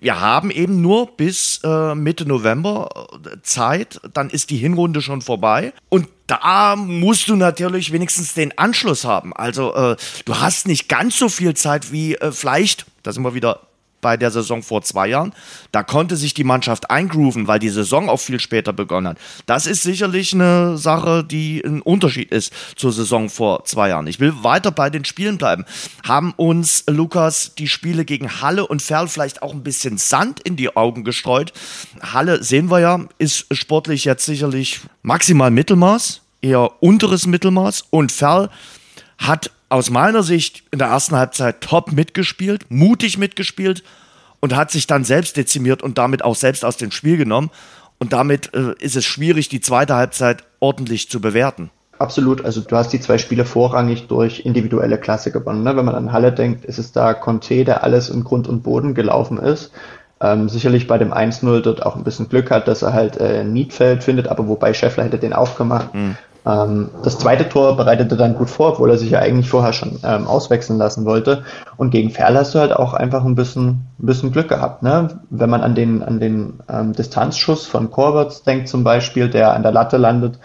[0.00, 5.22] wir haben eben nur bis äh, Mitte November äh, Zeit, dann ist die Hinrunde schon
[5.22, 5.72] vorbei.
[5.88, 9.32] Und da musst du natürlich wenigstens den Anschluss haben.
[9.32, 13.34] Also äh, du hast nicht ganz so viel Zeit wie äh, vielleicht, da sind wir
[13.34, 13.60] wieder
[14.04, 15.32] bei der Saison vor zwei Jahren.
[15.72, 19.18] Da konnte sich die Mannschaft eingrooven, weil die Saison auch viel später begonnen hat.
[19.46, 24.06] Das ist sicherlich eine Sache, die ein Unterschied ist zur Saison vor zwei Jahren.
[24.06, 25.64] Ich will weiter bei den Spielen bleiben.
[26.06, 30.56] Haben uns, Lukas, die Spiele gegen Halle und Ferl vielleicht auch ein bisschen Sand in
[30.56, 31.54] die Augen gestreut?
[32.02, 38.50] Halle, sehen wir ja, ist sportlich jetzt sicherlich maximal Mittelmaß, eher unteres Mittelmaß und Ferl
[39.16, 43.82] hat aus meiner Sicht in der ersten Halbzeit top mitgespielt, mutig mitgespielt
[44.40, 47.50] und hat sich dann selbst dezimiert und damit auch selbst aus dem Spiel genommen.
[47.98, 51.70] Und damit äh, ist es schwierig, die zweite Halbzeit ordentlich zu bewerten.
[51.98, 55.62] Absolut, also du hast die zwei Spiele vorrangig durch individuelle Klasse gewonnen.
[55.62, 55.76] Ne?
[55.76, 58.94] Wenn man an Halle denkt, ist es da Conte, der alles in Grund und Boden
[58.94, 59.70] gelaufen ist.
[60.20, 63.44] Ähm, sicherlich bei dem 1-0 dort auch ein bisschen Glück hat, dass er halt äh,
[63.44, 65.94] Niedfeld findet, aber wobei Scheffler hätte den auch gemacht.
[65.94, 66.16] Mhm.
[66.46, 69.98] Ähm, das zweite Tor bereitete dann gut vor, obwohl er sich ja eigentlich vorher schon
[70.04, 71.44] ähm, auswechseln lassen wollte.
[71.76, 74.82] Und gegen Ferl hast du halt auch einfach ein bisschen, ein bisschen Glück gehabt.
[74.82, 75.20] Ne?
[75.30, 79.62] Wenn man an den, an den ähm, Distanzschuss von Korberts denkt zum Beispiel, der an
[79.62, 80.38] der Latte landet,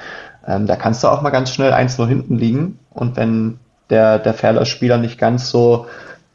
[0.48, 2.80] ähm, da kannst du auch mal ganz schnell 1-0 hinten liegen.
[2.92, 3.60] Und wenn
[3.90, 5.86] der, der Ferler Spieler nicht ganz so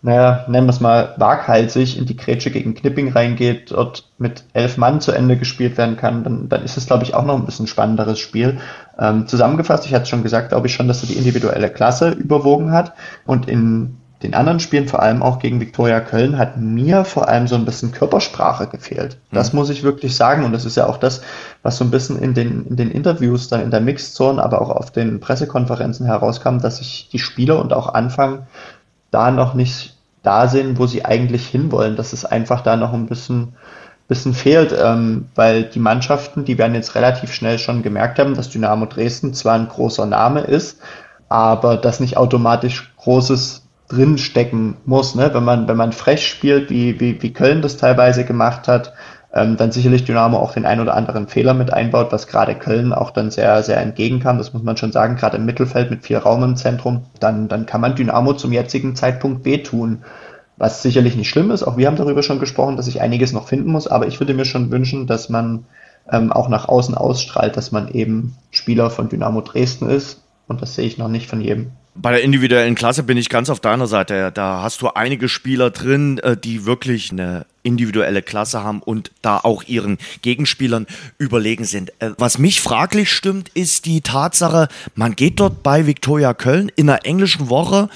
[0.05, 4.77] naja, nennen wir es mal, waghalsig in die Grätsche gegen Knipping reingeht, dort mit elf
[4.77, 7.47] Mann zu Ende gespielt werden kann, dann, dann ist es, glaube ich, auch noch ein
[7.47, 8.59] bisschen spannenderes Spiel.
[8.99, 12.71] Ähm, zusammengefasst, ich hatte schon gesagt, glaube ich schon, dass so die individuelle Klasse überwogen
[12.71, 12.93] hat
[13.25, 17.47] und in den anderen Spielen, vor allem auch gegen Viktoria Köln, hat mir vor allem
[17.47, 19.17] so ein bisschen Körpersprache gefehlt.
[19.33, 19.61] Das mhm.
[19.61, 20.45] muss ich wirklich sagen.
[20.45, 21.23] Und das ist ja auch das,
[21.63, 24.71] was so ein bisschen in den, in den Interviews dann in der Mixzone, aber auch
[24.71, 28.47] auf den Pressekonferenzen herauskam, dass sich die Spieler und auch Anfang
[29.11, 29.94] da noch nicht
[30.25, 33.55] da sind, wo sie eigentlich hinwollen, dass es einfach da noch ein bisschen,
[34.09, 38.51] bisschen fehlt, ähm, weil die Mannschaften, die werden jetzt relativ schnell schon gemerkt haben, dass
[38.51, 40.81] Dynamo Dresden zwar ein großer Name ist,
[41.29, 45.15] aber das nicht automatisch Großes drinstecken muss.
[45.15, 45.31] Ne?
[45.33, 48.95] Wenn man, wenn man frech spielt, wie, wie, wie Köln das teilweise gemacht hat,
[49.35, 52.93] ähm, dann sicherlich Dynamo auch den ein oder anderen Fehler mit einbaut, was gerade Köln
[52.93, 54.39] auch dann sehr, sehr entgegenkam.
[54.39, 57.07] Das muss man schon sagen, gerade im Mittelfeld mit viel Raum im Zentrum.
[57.19, 60.05] Dann, dann kann man Dynamo zum jetzigen Zeitpunkt wehtun.
[60.57, 61.65] Was sicherlich nicht schlimm ist.
[61.65, 63.89] Auch wir haben darüber schon gesprochen, dass ich einiges noch finden muss.
[63.89, 65.65] Aber ich würde mir schon wünschen, dass man
[66.13, 70.23] ähm, auch nach außen ausstrahlt, dass man eben Spieler von Dynamo Dresden ist.
[70.47, 71.73] Und das sehe ich noch nicht von jedem.
[71.97, 74.33] Bei der individuellen Klasse bin ich ganz auf deiner Seite.
[74.33, 79.39] Da hast du einige Spieler drin, äh, die wirklich eine individuelle Klasse haben und da
[79.39, 81.93] auch ihren Gegenspielern überlegen sind.
[82.01, 86.89] Äh, was mich fraglich stimmt, ist die Tatsache, man geht dort bei Viktoria Köln in
[86.89, 87.89] der englischen Woche,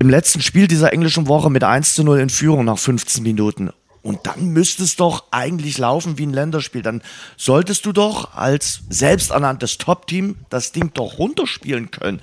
[0.00, 3.70] im letzten Spiel dieser englischen Woche mit 1 zu 0 in Führung nach 15 Minuten.
[4.02, 6.82] Und dann müsste es doch eigentlich laufen wie ein Länderspiel.
[6.82, 7.02] Dann
[7.36, 12.20] solltest du doch als selbsternanntes Top-Team das Ding doch runterspielen können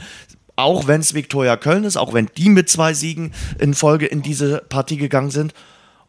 [0.56, 4.22] auch wenn es Viktoria Köln ist, auch wenn die mit zwei Siegen in Folge in
[4.22, 5.54] diese Partie gegangen sind.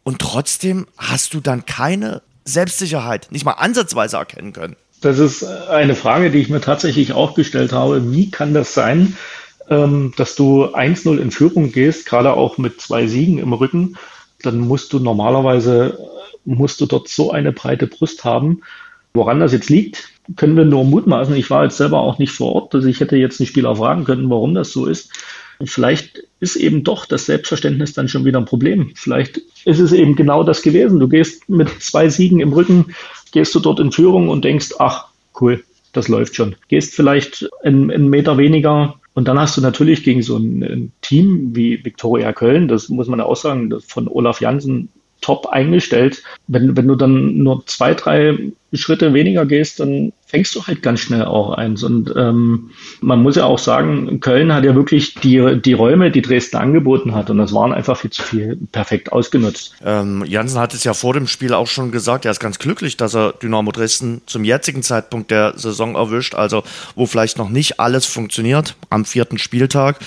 [0.05, 4.77] Und trotzdem hast du dann keine Selbstsicherheit, nicht mal ansatzweise erkennen können.
[5.01, 8.13] Das ist eine Frage, die ich mir tatsächlich auch gestellt habe.
[8.13, 9.17] Wie kann das sein,
[9.69, 13.97] ähm, dass du 1-0 in Führung gehst, gerade auch mit zwei Siegen im Rücken?
[14.43, 15.99] Dann musst du normalerweise,
[16.45, 18.63] musst du dort so eine breite Brust haben.
[19.13, 21.35] Woran das jetzt liegt, können wir nur mutmaßen.
[21.37, 24.05] Ich war jetzt selber auch nicht vor Ort, also ich hätte jetzt einen Spieler fragen
[24.05, 25.11] können, warum das so ist.
[25.65, 28.93] Vielleicht ist eben doch das Selbstverständnis dann schon wieder ein Problem.
[28.95, 31.01] Vielleicht ist es eben genau das gewesen.
[31.01, 32.95] Du gehst mit zwei Siegen im Rücken,
[33.33, 35.09] gehst du dort in Führung und denkst, ach,
[35.41, 36.57] cool, das läuft schon.
[36.69, 40.93] Gehst vielleicht einen, einen Meter weniger und dann hast du natürlich gegen so ein, ein
[41.01, 46.23] Team wie Viktoria Köln, das muss man ja auch sagen, von Olaf Jansen top eingestellt.
[46.47, 48.39] Wenn, wenn du dann nur zwei, drei
[48.73, 51.83] Schritte weniger gehst, dann fängst du halt ganz schnell auch eins.
[51.83, 56.23] Und ähm, man muss ja auch sagen, Köln hat ja wirklich die, die Räume, die
[56.23, 57.31] Dresden angeboten hat.
[57.31, 59.75] Und das waren einfach viel zu viel perfekt ausgenutzt.
[59.85, 62.97] Ähm, Jansen hat es ja vor dem Spiel auch schon gesagt, er ist ganz glücklich,
[62.97, 67.81] dass er Dynamo Dresden zum jetzigen Zeitpunkt der Saison erwischt, also wo vielleicht noch nicht
[67.81, 70.01] alles funktioniert am vierten Spieltag.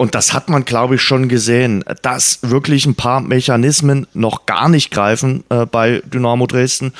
[0.00, 4.70] Und das hat man, glaube ich, schon gesehen, dass wirklich ein paar Mechanismen noch gar
[4.70, 6.94] nicht greifen äh, bei Dynamo Dresden.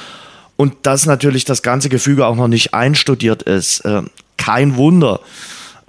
[0.56, 3.80] Und dass natürlich das ganze Gefüge auch noch nicht einstudiert ist.
[3.86, 4.02] Äh,
[4.36, 5.20] kein Wunder.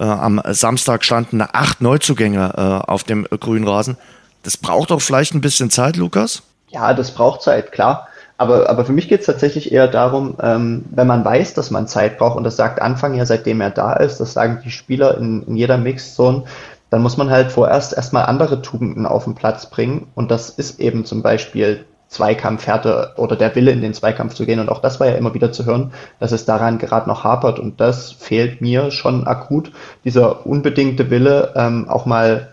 [0.00, 3.98] Äh, am Samstag standen acht Neuzugänge äh, auf dem grünen Rasen.
[4.42, 6.42] Das braucht doch vielleicht ein bisschen Zeit, Lukas?
[6.70, 8.08] Ja, das braucht Zeit, klar.
[8.38, 11.86] Aber, aber für mich geht es tatsächlich eher darum, ähm, wenn man weiß, dass man
[11.86, 15.16] Zeit braucht, und das sagt Anfang ja, seitdem er da ist, das sagen die Spieler
[15.18, 16.44] in, in jeder Mixzone,
[16.92, 20.08] dann muss man halt vorerst erstmal andere Tugenden auf den Platz bringen.
[20.14, 24.60] Und das ist eben zum Beispiel Zweikampfhärte oder der Wille in den Zweikampf zu gehen.
[24.60, 27.58] Und auch das war ja immer wieder zu hören, dass es daran gerade noch hapert.
[27.58, 29.72] Und das fehlt mir schon akut,
[30.04, 32.52] dieser unbedingte Wille, ähm, auch mal,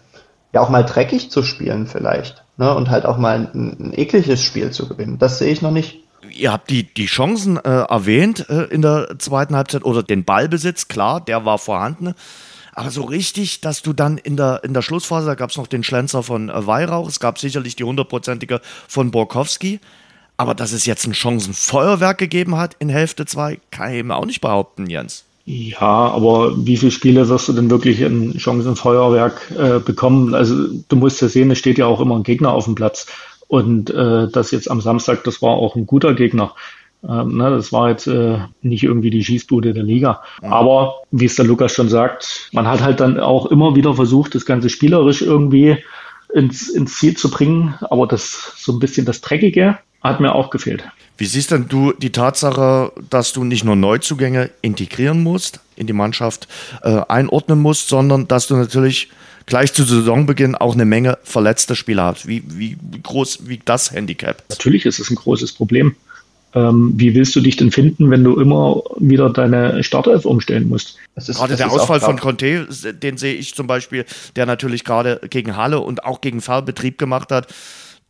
[0.53, 2.45] ja, auch mal dreckig zu spielen vielleicht.
[2.55, 2.73] Ne?
[2.73, 5.19] Und halt auch mal ein, ein ekliges Spiel zu gewinnen.
[5.19, 5.99] Das sehe ich noch nicht.
[6.31, 10.87] Ihr habt die, die Chancen äh, erwähnt äh, in der zweiten Halbzeit oder den Ballbesitz,
[10.87, 12.15] klar, der war vorhanden.
[12.79, 15.67] Aber so richtig, dass du dann in der, in der Schlussphase, da gab es noch
[15.67, 19.81] den Schlenzer von äh, Weihrauch, es gab sicherlich die hundertprozentige von Borkowski.
[20.37, 24.25] Aber dass es jetzt ein Chancenfeuerwerk gegeben hat in Hälfte 2, kann ich eben auch
[24.25, 25.25] nicht behaupten, Jens.
[25.43, 30.33] Ja, aber wie viele Spiele wirst du denn wirklich in Chancenfeuerwerk äh, bekommen?
[30.33, 30.55] Also
[30.87, 33.07] du musst ja sehen, es steht ja auch immer ein Gegner auf dem Platz.
[33.49, 36.55] Und äh, das jetzt am Samstag, das war auch ein guter Gegner.
[37.07, 40.21] Ähm, ne, das war jetzt äh, nicht irgendwie die Schießbude der Liga.
[40.41, 40.53] Mhm.
[40.53, 44.35] Aber wie es der Lukas schon sagt, man hat halt dann auch immer wieder versucht,
[44.35, 45.77] das Ganze spielerisch irgendwie
[46.33, 47.75] ins, ins Ziel zu bringen.
[47.81, 50.83] Aber das so ein bisschen das Dreckige hat mir auch gefehlt.
[51.17, 55.93] Wie siehst denn du die Tatsache, dass du nicht nur Neuzugänge integrieren musst, in die
[55.93, 56.47] Mannschaft
[56.81, 59.09] äh, einordnen musst, sondern dass du natürlich
[59.45, 62.27] gleich zu Saisonbeginn auch eine Menge verletzte Spieler hast?
[62.27, 64.43] Wie, wie groß wiegt das Handicap?
[64.47, 65.95] Natürlich ist es ein großes Problem.
[66.55, 70.97] Ähm, wie willst du dich denn finden, wenn du immer wieder deine Startelf umstellen musst?
[71.15, 75.55] Ist, gerade der Ausfall von Conte, den sehe ich zum Beispiel, der natürlich gerade gegen
[75.55, 77.47] Halle und auch gegen Fahrbetrieb gemacht hat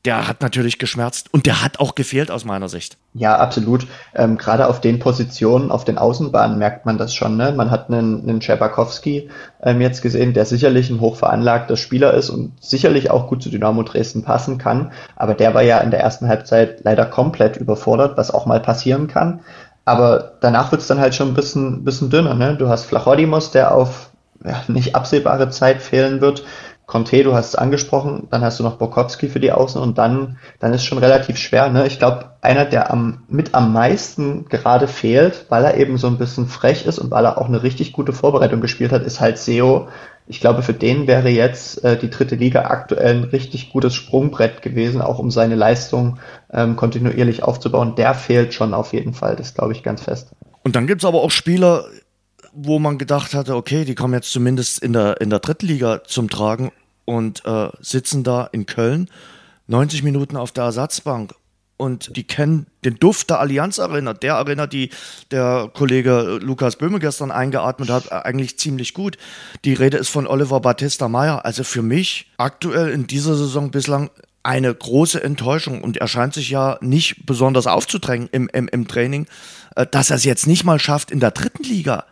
[0.06, 2.98] der hat natürlich geschmerzt und der hat auch gefehlt aus meiner Sicht.
[3.14, 3.86] Ja, absolut.
[4.16, 7.36] Ähm, Gerade auf den Positionen, auf den Außenbahnen merkt man das schon.
[7.36, 7.52] Ne?
[7.52, 9.30] Man hat einen, einen Czepakowski
[9.62, 13.84] ähm, jetzt gesehen, der sicherlich ein hochveranlagter Spieler ist und sicherlich auch gut zu Dynamo
[13.84, 14.92] Dresden passen kann.
[15.18, 19.08] Aber der war ja in der ersten Halbzeit leider komplett überfordert, was auch mal passieren
[19.08, 19.42] kann.
[19.84, 22.36] Aber danach wird es dann halt schon ein bisschen, bisschen dünner.
[22.36, 22.56] Ne?
[22.56, 24.12] Du hast Flachodimos, der auf
[24.46, 26.46] ja, nicht absehbare Zeit fehlen wird.
[26.90, 30.40] Conte, du hast es angesprochen, dann hast du noch Bokowski für die Außen und dann,
[30.58, 31.70] dann ist schon relativ schwer.
[31.70, 31.86] Ne?
[31.86, 36.18] Ich glaube, einer, der am, mit am meisten gerade fehlt, weil er eben so ein
[36.18, 39.38] bisschen frech ist und weil er auch eine richtig gute Vorbereitung gespielt hat, ist halt
[39.38, 39.88] Seo.
[40.26, 44.64] Ich glaube, für den wäre jetzt äh, die dritte Liga aktuell ein richtig gutes Sprungbrett
[44.64, 46.18] gewesen, auch um seine Leistung
[46.52, 47.94] ähm, kontinuierlich aufzubauen.
[47.98, 50.32] Der fehlt schon auf jeden Fall, das glaube ich ganz fest.
[50.64, 51.86] Und dann gibt's aber auch Spieler,
[52.52, 56.04] wo man gedacht hatte, okay, die kommen jetzt zumindest in der, in der dritten Liga
[56.04, 56.72] zum Tragen
[57.10, 59.10] und äh, sitzen da in Köln
[59.66, 61.34] 90 Minuten auf der Ersatzbank
[61.76, 64.92] und die kennen den Duft der Allianz Arena, der Arena, die
[65.32, 69.18] der Kollege Lukas Böhme gestern eingeatmet hat, eigentlich ziemlich gut.
[69.66, 71.46] Die Rede ist von Oliver Battista Meyer.
[71.46, 74.12] Also für mich aktuell in dieser Saison bislang
[74.44, 79.26] eine große Enttäuschung und er scheint sich ja nicht besonders aufzudrängen im, im, im Training,
[79.76, 82.06] äh, dass er es jetzt nicht mal schafft, in der dritten Liga,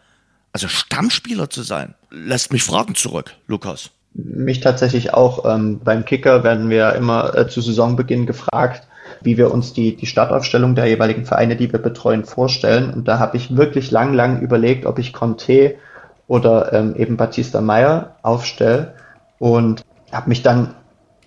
[0.53, 1.93] also Stammspieler zu sein.
[2.09, 3.91] Lässt mich Fragen zurück, Lukas.
[4.19, 5.45] Mich tatsächlich auch.
[5.45, 8.87] Ähm, beim Kicker werden wir immer äh, zu Saisonbeginn gefragt,
[9.21, 12.91] wie wir uns die, die Startaufstellung der jeweiligen Vereine, die wir betreuen, vorstellen.
[12.91, 15.75] Und da habe ich wirklich lang, lang überlegt, ob ich Conte
[16.27, 18.93] oder ähm, eben Batista Meyer aufstelle
[19.37, 20.73] und habe mich dann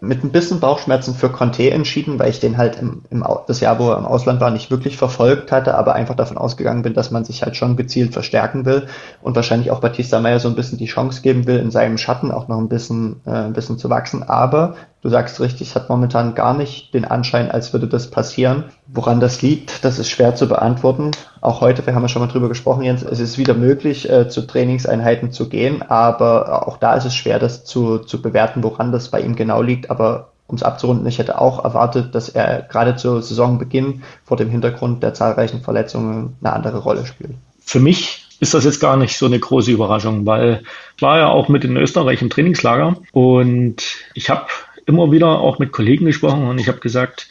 [0.00, 3.78] mit ein bisschen Bauchschmerzen für Conte entschieden, weil ich den halt im, im das Jahr,
[3.78, 7.10] wo er im Ausland war, nicht wirklich verfolgt hatte, aber einfach davon ausgegangen bin, dass
[7.10, 8.86] man sich halt schon gezielt verstärken will
[9.20, 12.30] und wahrscheinlich auch Batista Meyer so ein bisschen die Chance geben will, in seinem Schatten
[12.30, 14.22] auch noch ein bisschen, äh, ein bisschen zu wachsen.
[14.22, 18.64] Aber Du sagst richtig, es hat momentan gar nicht den Anschein, als würde das passieren.
[18.86, 21.12] Woran das liegt, das ist schwer zu beantworten.
[21.40, 24.28] Auch heute, wir haben ja schon mal drüber gesprochen, Jens, es ist wieder möglich, äh,
[24.28, 28.92] zu Trainingseinheiten zu gehen, aber auch da ist es schwer, das zu, zu bewerten, woran
[28.92, 29.90] das bei ihm genau liegt.
[29.90, 34.50] Aber um es abzurunden, ich hätte auch erwartet, dass er gerade zu Saisonbeginn vor dem
[34.50, 37.32] Hintergrund der zahlreichen Verletzungen eine andere Rolle spielt.
[37.60, 40.62] Für mich ist das jetzt gar nicht so eine große Überraschung, weil
[40.96, 43.76] ich war ja auch mit in Österreich im Trainingslager und
[44.14, 44.46] ich habe
[44.90, 47.28] immer wieder auch mit Kollegen gesprochen und ich habe gesagt,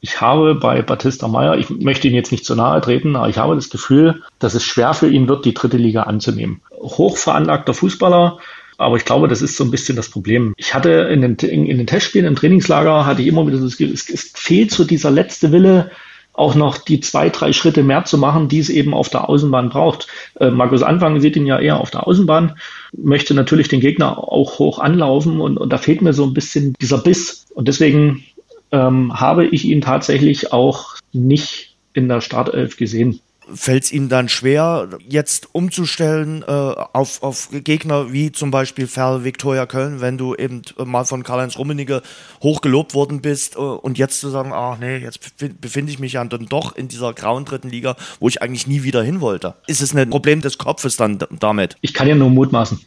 [0.00, 3.38] ich habe bei Batista Meyer, ich möchte ihn jetzt nicht zu nahe treten, aber ich
[3.38, 6.60] habe das Gefühl, dass es schwer für ihn wird, die dritte Liga anzunehmen.
[6.72, 8.38] Hochveranlagter Fußballer,
[8.76, 10.52] aber ich glaube, das ist so ein bisschen das Problem.
[10.56, 13.78] Ich hatte in den, in, in den Testspielen im Trainingslager, hatte ich immer wieder das
[13.78, 15.90] Gefühl, es, es fehlt so dieser letzte Wille,
[16.34, 19.70] auch noch die zwei, drei Schritte mehr zu machen, die es eben auf der Außenbahn
[19.70, 20.08] braucht.
[20.40, 22.56] Äh, Markus Anfang sieht ihn ja eher auf der Außenbahn,
[22.96, 26.74] möchte natürlich den Gegner auch hoch anlaufen und, und da fehlt mir so ein bisschen
[26.80, 27.46] dieser Biss.
[27.54, 28.24] Und deswegen
[28.72, 33.20] ähm, habe ich ihn tatsächlich auch nicht in der Startelf gesehen.
[33.52, 39.24] Fällt es ihm dann schwer, jetzt umzustellen äh, auf, auf Gegner wie zum Beispiel Ferl
[39.24, 42.02] Viktoria Köln, wenn du eben mal von Karl-Heinz Rummenigge
[42.42, 45.20] hochgelobt worden bist äh, und jetzt zu sagen, ach nee, jetzt
[45.60, 48.82] befinde ich mich ja dann doch in dieser grauen dritten Liga, wo ich eigentlich nie
[48.82, 49.54] wieder hin wollte.
[49.66, 51.76] Ist es ein Problem des Kopfes dann damit?
[51.80, 52.80] Ich kann ja nur mutmaßen.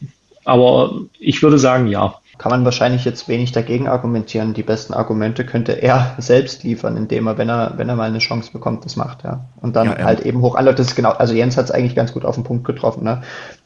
[0.46, 4.54] Aber ich würde sagen, ja kann man wahrscheinlich jetzt wenig dagegen argumentieren.
[4.54, 8.19] Die besten Argumente könnte er selbst liefern, indem er, wenn er, wenn er mal eine
[8.19, 9.45] Chance bekommt, das macht, ja.
[9.62, 10.80] Und dann ja, halt eben hoch anläuft.
[10.80, 13.23] Das ist genau, also Jens hat es eigentlich ganz gut auf den Punkt getroffen, ne?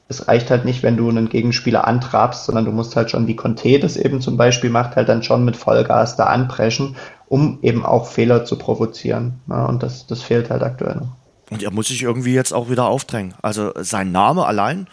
[0.07, 3.38] Es reicht halt nicht, wenn du einen Gegenspieler antrabst, sondern du musst halt schon, wie
[3.38, 6.97] Conte das eben zum Beispiel macht, halt dann schon mit Vollgas da anpreschen,
[7.29, 9.39] um eben auch Fehler zu provozieren.
[9.47, 9.65] Ne?
[9.65, 11.15] Und das, das fehlt halt aktuell noch.
[11.49, 13.36] Und er muss sich irgendwie jetzt auch wieder aufdrängen.
[13.41, 14.88] Also sein Name allein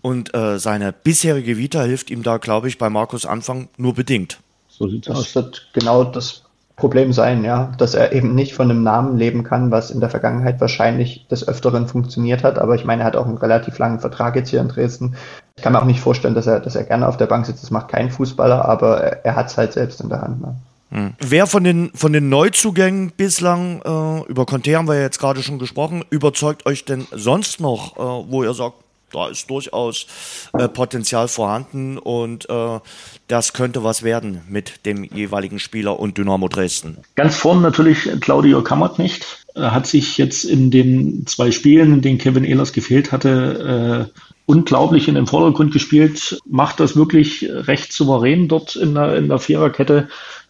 [0.00, 4.38] und äh, seine bisherige Vita hilft ihm da, glaube ich, bei Markus Anfang nur bedingt.
[4.68, 5.34] So sieht's das aus.
[5.34, 6.42] wird genau das
[6.78, 10.10] Problem sein, ja, dass er eben nicht von einem Namen leben kann, was in der
[10.10, 12.58] Vergangenheit wahrscheinlich des Öfteren funktioniert hat.
[12.58, 15.16] Aber ich meine, er hat auch einen relativ langen Vertrag jetzt hier in Dresden.
[15.56, 17.64] Ich kann mir auch nicht vorstellen, dass er, dass er gerne auf der Bank sitzt.
[17.64, 20.40] Das macht kein Fußballer, aber er, er hat es halt selbst in der Hand.
[20.40, 20.54] Ne?
[20.90, 21.14] Hm.
[21.18, 25.42] Wer von den, von den Neuzugängen bislang, äh, über Conte haben wir ja jetzt gerade
[25.42, 28.76] schon gesprochen, überzeugt euch denn sonst noch, äh, wo ihr sagt,
[29.12, 30.06] da ist durchaus
[30.52, 32.80] äh, Potenzial vorhanden und äh,
[33.26, 36.98] das könnte was werden mit dem jeweiligen Spieler und Dynamo Dresden.
[37.14, 39.44] Ganz vorne natürlich Claudio Kammerknecht.
[39.54, 44.20] Er hat sich jetzt in den zwei Spielen, in denen Kevin Ehlers gefehlt hatte, äh,
[44.46, 49.38] unglaublich in den Vordergrund gespielt, macht das wirklich recht souverän dort in der, in der
[49.38, 50.08] Viererkette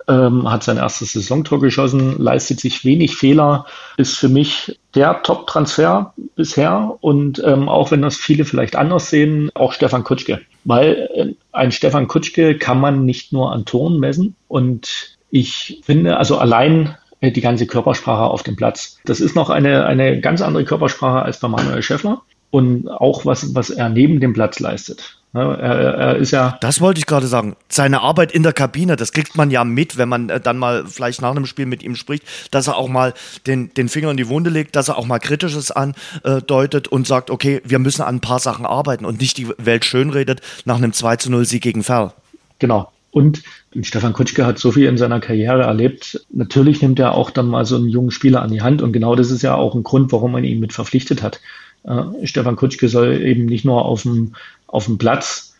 [0.09, 3.67] ähm, hat sein erstes Saisontor geschossen, leistet sich wenig Fehler,
[3.99, 9.49] ist für mich der Top-Transfer bisher und ähm, auch wenn das viele vielleicht anders sehen,
[9.55, 10.41] auch Stefan Kutschke.
[10.65, 16.17] Weil äh, ein Stefan Kutschke kann man nicht nur an Toren messen und ich finde,
[16.17, 18.99] also allein äh, die ganze Körpersprache auf dem Platz.
[19.05, 23.55] Das ist noch eine, eine ganz andere Körpersprache als bei Manuel Schäffler und auch was,
[23.55, 25.18] was er neben dem Platz leistet.
[25.35, 26.57] Er, er, ist ja.
[26.63, 27.55] Das wollte ich gerade sagen.
[27.69, 30.87] Seine Arbeit in der Kabine, das kriegt man ja mit, wenn man äh, dann mal
[30.87, 33.13] vielleicht nach einem Spiel mit ihm spricht, dass er auch mal
[33.47, 37.31] den, den Finger in die Wunde legt, dass er auch mal Kritisches andeutet und sagt,
[37.31, 40.95] okay, wir müssen an ein paar Sachen arbeiten und nicht die Welt schönredet nach einem
[40.95, 42.13] 2 zu 0 Sieg gegen Ferl.
[42.59, 42.91] Genau.
[43.11, 43.43] Und
[43.83, 46.25] Stefan Kutschke hat so viel in seiner Karriere erlebt.
[46.31, 49.15] Natürlich nimmt er auch dann mal so einen jungen Spieler an die Hand und genau
[49.15, 51.41] das ist ja auch ein Grund, warum man ihn mit verpflichtet hat.
[51.85, 54.35] Äh, Stefan Kutschke soll eben nicht nur auf dem,
[54.69, 55.55] auf dem Platz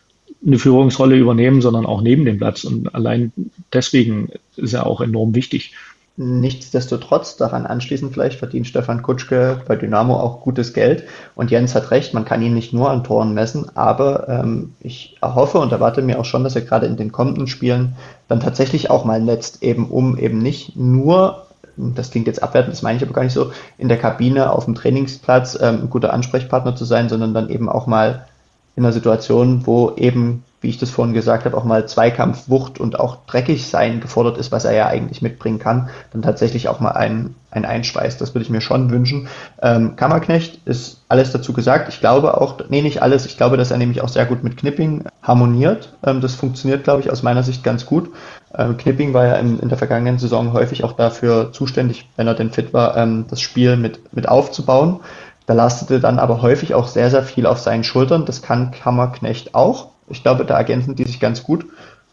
[0.45, 2.63] eine Führungsrolle übernehmen, sondern auch neben dem Platz.
[2.63, 3.33] Und allein
[3.73, 5.73] deswegen ist er auch enorm wichtig.
[6.21, 11.05] Nichtsdestotrotz, daran anschließend vielleicht, verdient Stefan Kutschke bei Dynamo auch gutes Geld.
[11.33, 15.17] Und Jens hat recht, man kann ihn nicht nur an Toren messen, aber ähm, ich
[15.21, 17.95] hoffe und erwarte mir auch schon, dass er gerade in den kommenden Spielen
[18.27, 21.45] dann tatsächlich auch mal netzt, eben um eben nicht nur
[21.77, 24.65] das klingt jetzt abwertend, das meine ich aber gar nicht so, in der Kabine auf
[24.65, 28.25] dem Trainingsplatz ähm, ein guter Ansprechpartner zu sein, sondern dann eben auch mal
[28.75, 32.79] in einer Situation, wo eben, wie ich das vorhin gesagt habe, auch mal Zweikampf, Wucht
[32.79, 36.79] und auch dreckig sein gefordert ist, was er ja eigentlich mitbringen kann, dann tatsächlich auch
[36.79, 38.17] mal ein, ein Einschweiß.
[38.17, 39.27] Das würde ich mir schon wünschen.
[39.61, 41.89] Ähm, Kammerknecht ist alles dazu gesagt.
[41.89, 43.25] Ich glaube auch, nee, nicht alles.
[43.25, 45.93] Ich glaube, dass er nämlich auch sehr gut mit Knipping harmoniert.
[46.05, 48.11] Ähm, das funktioniert, glaube ich, aus meiner Sicht ganz gut.
[48.57, 52.33] Ähm, Knipping war ja in, in, der vergangenen Saison häufig auch dafür zuständig, wenn er
[52.33, 55.01] denn fit war, ähm, das Spiel mit, mit aufzubauen.
[55.49, 58.25] Da lastete dann aber häufig auch sehr, sehr viel auf seinen Schultern.
[58.25, 59.87] Das kann Kammerknecht auch.
[60.07, 61.65] Ich glaube, da ergänzen die sich ganz gut.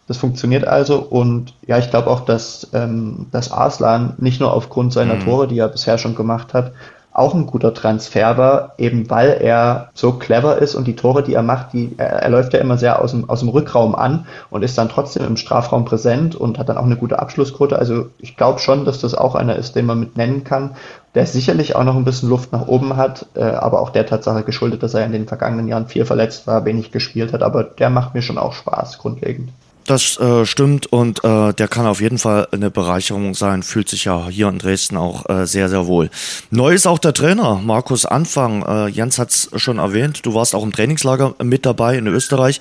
[0.07, 4.95] Das funktioniert also und ja, ich glaube auch, dass, ähm, dass Arslan nicht nur aufgrund
[4.95, 5.21] seiner mhm.
[5.21, 6.73] Tore, die er bisher schon gemacht hat,
[7.17, 11.33] auch ein guter Transfer war, eben weil er so clever ist und die Tore, die
[11.33, 14.27] er macht, die, er, er läuft ja immer sehr aus dem, aus dem Rückraum an
[14.51, 17.79] und ist dann trotzdem im Strafraum präsent und hat dann auch eine gute Abschlussquote.
[17.79, 20.77] Also ich glaube schon, dass das auch einer ist, den man mit nennen kann,
[21.15, 24.43] der sicherlich auch noch ein bisschen Luft nach oben hat, äh, aber auch der Tatsache
[24.43, 27.89] geschuldet, dass er in den vergangenen Jahren viel verletzt war, wenig gespielt hat, aber der
[27.89, 29.51] macht mir schon auch Spaß, grundlegend.
[29.87, 34.05] Das äh, stimmt und äh, der kann auf jeden Fall eine Bereicherung sein, fühlt sich
[34.05, 36.11] ja hier in Dresden auch äh, sehr, sehr wohl.
[36.51, 38.65] Neu ist auch der Trainer, Markus Anfang.
[38.65, 42.61] Äh, Jens hat es schon erwähnt, du warst auch im Trainingslager mit dabei in Österreich.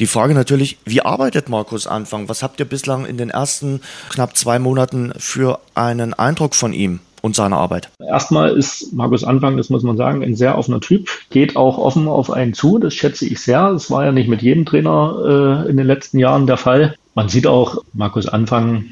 [0.00, 2.28] Die Frage natürlich, wie arbeitet Markus Anfang?
[2.28, 6.98] Was habt ihr bislang in den ersten knapp zwei Monaten für einen Eindruck von ihm?
[7.26, 7.90] Und seiner Arbeit?
[7.98, 12.08] Erstmal ist Markus Anfang, das muss man sagen, ein sehr offener Typ, geht auch offen
[12.08, 13.72] auf einen zu, das schätze ich sehr.
[13.72, 16.96] Das war ja nicht mit jedem Trainer äh, in den letzten Jahren der Fall.
[17.14, 18.86] Man sieht auch, Markus Anfang,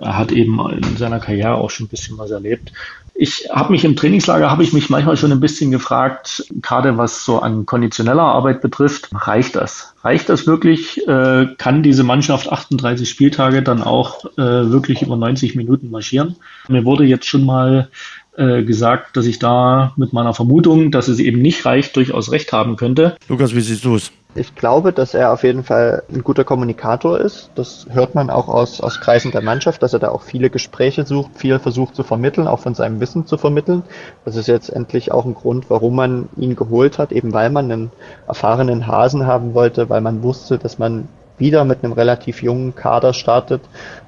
[0.00, 2.72] er hat eben in seiner Karriere auch schon ein bisschen was erlebt.
[3.14, 7.24] Ich habe mich im Trainingslager, habe ich mich manchmal schon ein bisschen gefragt, gerade was
[7.24, 9.94] so an konditioneller Arbeit betrifft, reicht das?
[10.02, 11.06] Reicht das wirklich?
[11.06, 16.36] Äh, kann diese Mannschaft 38 Spieltage dann auch äh, wirklich über 90 Minuten marschieren?
[16.68, 17.90] Mir wurde jetzt schon mal
[18.38, 22.52] äh, gesagt, dass ich da mit meiner Vermutung, dass es eben nicht reicht, durchaus recht
[22.52, 23.16] haben könnte.
[23.28, 24.12] Lukas, wie siehst du es?
[24.34, 27.50] Ich glaube, dass er auf jeden Fall ein guter Kommunikator ist.
[27.56, 31.04] Das hört man auch aus, aus Kreisen der Mannschaft, dass er da auch viele Gespräche
[31.04, 33.82] sucht, viel versucht zu vermitteln, auch von seinem Wissen zu vermitteln.
[34.24, 37.72] Das ist jetzt endlich auch ein Grund, warum man ihn geholt hat, eben weil man
[37.72, 37.90] einen
[38.28, 41.08] erfahrenen Hasen haben wollte, weil man wusste, dass man
[41.38, 43.62] wieder mit einem relativ jungen Kader startet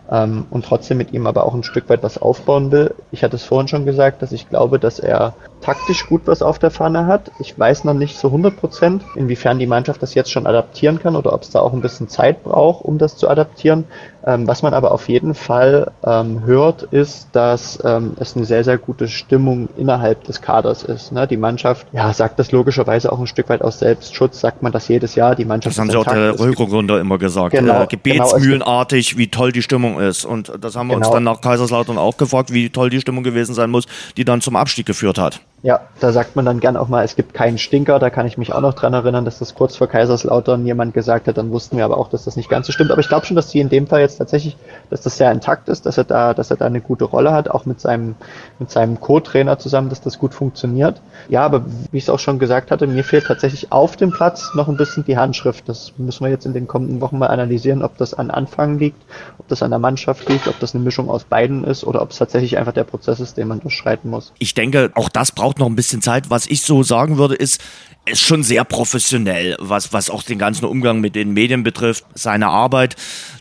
[0.09, 2.95] ähm, und trotzdem mit ihm aber auch ein Stück weit was aufbauen will.
[3.11, 6.59] Ich hatte es vorhin schon gesagt, dass ich glaube, dass er taktisch gut was auf
[6.59, 7.31] der Pfanne hat.
[7.39, 11.17] Ich weiß noch nicht zu 100 Prozent, inwiefern die Mannschaft das jetzt schon adaptieren kann
[11.17, 13.85] oder ob es da auch ein bisschen Zeit braucht, um das zu adaptieren.
[14.25, 18.63] Ähm, was man aber auf jeden Fall ähm, hört, ist, dass ähm, es eine sehr,
[18.63, 21.11] sehr gute Stimmung innerhalb des Kaders ist.
[21.11, 21.27] Ne?
[21.27, 24.87] Die Mannschaft, ja, sagt das logischerweise auch ein Stück weit aus Selbstschutz, sagt man das
[24.87, 25.35] jedes Jahr.
[25.35, 27.53] Die Mannschaft das haben sie auch der Rückrunde immer gesagt.
[27.53, 30.25] Genau, äh, gebetsmühlenartig, genau, wie toll die Stimmung ist.
[30.25, 31.09] Und das haben wir genau.
[31.09, 33.87] uns dann nach Kaiserslautern auch gefragt, wie toll die Stimmung gewesen sein muss,
[34.17, 35.41] die dann zum Abstieg geführt hat.
[35.65, 38.01] Ja, da sagt man dann gern auch mal, es gibt keinen Stinker.
[38.01, 41.29] Da kann ich mich auch noch dran erinnern, dass das kurz vor Kaiserslautern jemand gesagt
[41.29, 41.39] hat.
[41.39, 42.91] Dann wussten wir aber auch, dass das nicht ganz so stimmt.
[42.91, 44.57] Aber ich glaube schon, dass sie in dem Fall jetzt tatsächlich,
[44.91, 47.49] dass das sehr intakt ist, dass er da, dass er da eine gute Rolle hat,
[47.49, 48.17] auch mit seinem,
[48.59, 51.01] mit seinem Co-Trainer zusammen, dass das gut funktioniert.
[51.29, 54.51] Ja, aber wie ich es auch schon gesagt hatte, mir fehlt tatsächlich auf dem Platz
[54.57, 55.69] noch ein bisschen die Handschrift.
[55.69, 59.01] Das müssen wir jetzt in den kommenden Wochen mal analysieren, ob das an Anfang liegt,
[59.39, 62.11] ob das an der Mannschaft liegt, ob das eine Mischung aus beiden ist oder ob
[62.11, 64.33] es tatsächlich einfach der Prozess ist, den man durchschreiten muss.
[64.41, 66.31] Ich denke, auch das braucht braucht noch ein bisschen Zeit.
[66.31, 67.61] Was ich so sagen würde, ist,
[68.05, 72.49] ist schon sehr professionell, was, was auch den ganzen Umgang mit den Medien betrifft, seine
[72.49, 72.97] Arbeit,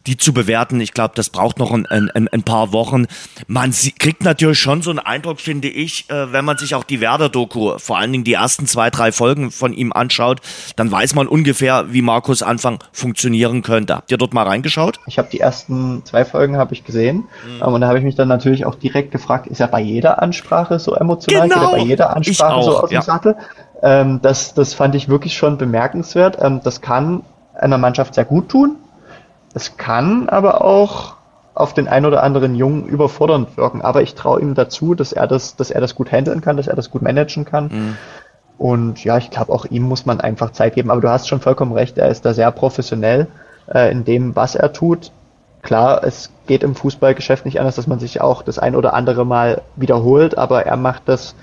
[0.06, 0.80] die zu bewerten.
[0.82, 3.08] Ich glaube, das braucht noch ein, ein, ein paar Wochen.
[3.48, 7.02] Man kriegt natürlich schon so einen Eindruck, finde ich, äh, wenn man sich auch die
[7.02, 10.42] Werder-Doku, vor allen Dingen die ersten zwei, drei Folgen von ihm anschaut,
[10.76, 13.96] dann weiß man ungefähr, wie Markus Anfang funktionieren könnte.
[13.96, 15.00] Habt ihr dort mal reingeschaut?
[15.08, 17.62] Ich habe die ersten zwei Folgen habe ich gesehen mhm.
[17.62, 20.78] und da habe ich mich dann natürlich auch direkt gefragt, ist er bei jeder Ansprache
[20.78, 21.50] so emotional?
[21.50, 21.72] Genau.
[22.10, 23.02] Ansprache auch, so aus dem ja.
[23.02, 23.36] Sattel?
[23.82, 26.38] Ähm, das, das fand ich wirklich schon bemerkenswert.
[26.42, 27.24] Ähm, das kann
[27.54, 28.76] einer Mannschaft sehr gut tun.
[29.54, 31.16] Es kann aber auch
[31.54, 33.82] auf den ein oder anderen Jungen überfordernd wirken.
[33.82, 36.68] Aber ich traue ihm dazu, dass er das, dass er das gut handeln kann, dass
[36.68, 37.66] er das gut managen kann.
[37.66, 37.98] Mhm.
[38.58, 40.92] Und ja, ich glaube, auch ihm muss man einfach Zeit geben.
[40.92, 43.28] Aber du hast schon vollkommen recht, er ist da sehr professionell
[43.74, 45.12] äh, in dem, was er tut.
[45.62, 49.26] Klar, es geht im Fußballgeschäft nicht anders, dass man sich auch das ein oder andere
[49.26, 51.36] Mal wiederholt, aber er macht das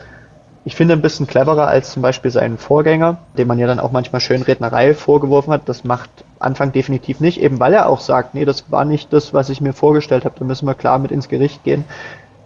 [0.68, 3.90] ich finde ein bisschen cleverer als zum Beispiel seinen Vorgänger, dem man ja dann auch
[3.90, 5.62] manchmal Schönrednerei vorgeworfen hat.
[5.64, 9.32] Das macht Anfang definitiv nicht, eben weil er auch sagt, nee, das war nicht das,
[9.32, 10.34] was ich mir vorgestellt habe.
[10.38, 11.86] Da müssen wir klar mit ins Gericht gehen.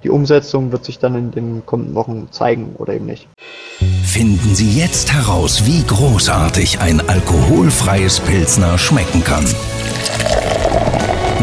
[0.05, 3.27] Die Umsetzung wird sich dann in den kommenden Wochen zeigen oder eben nicht.
[4.05, 9.45] Finden Sie jetzt heraus, wie großartig ein alkoholfreies Pilzner schmecken kann.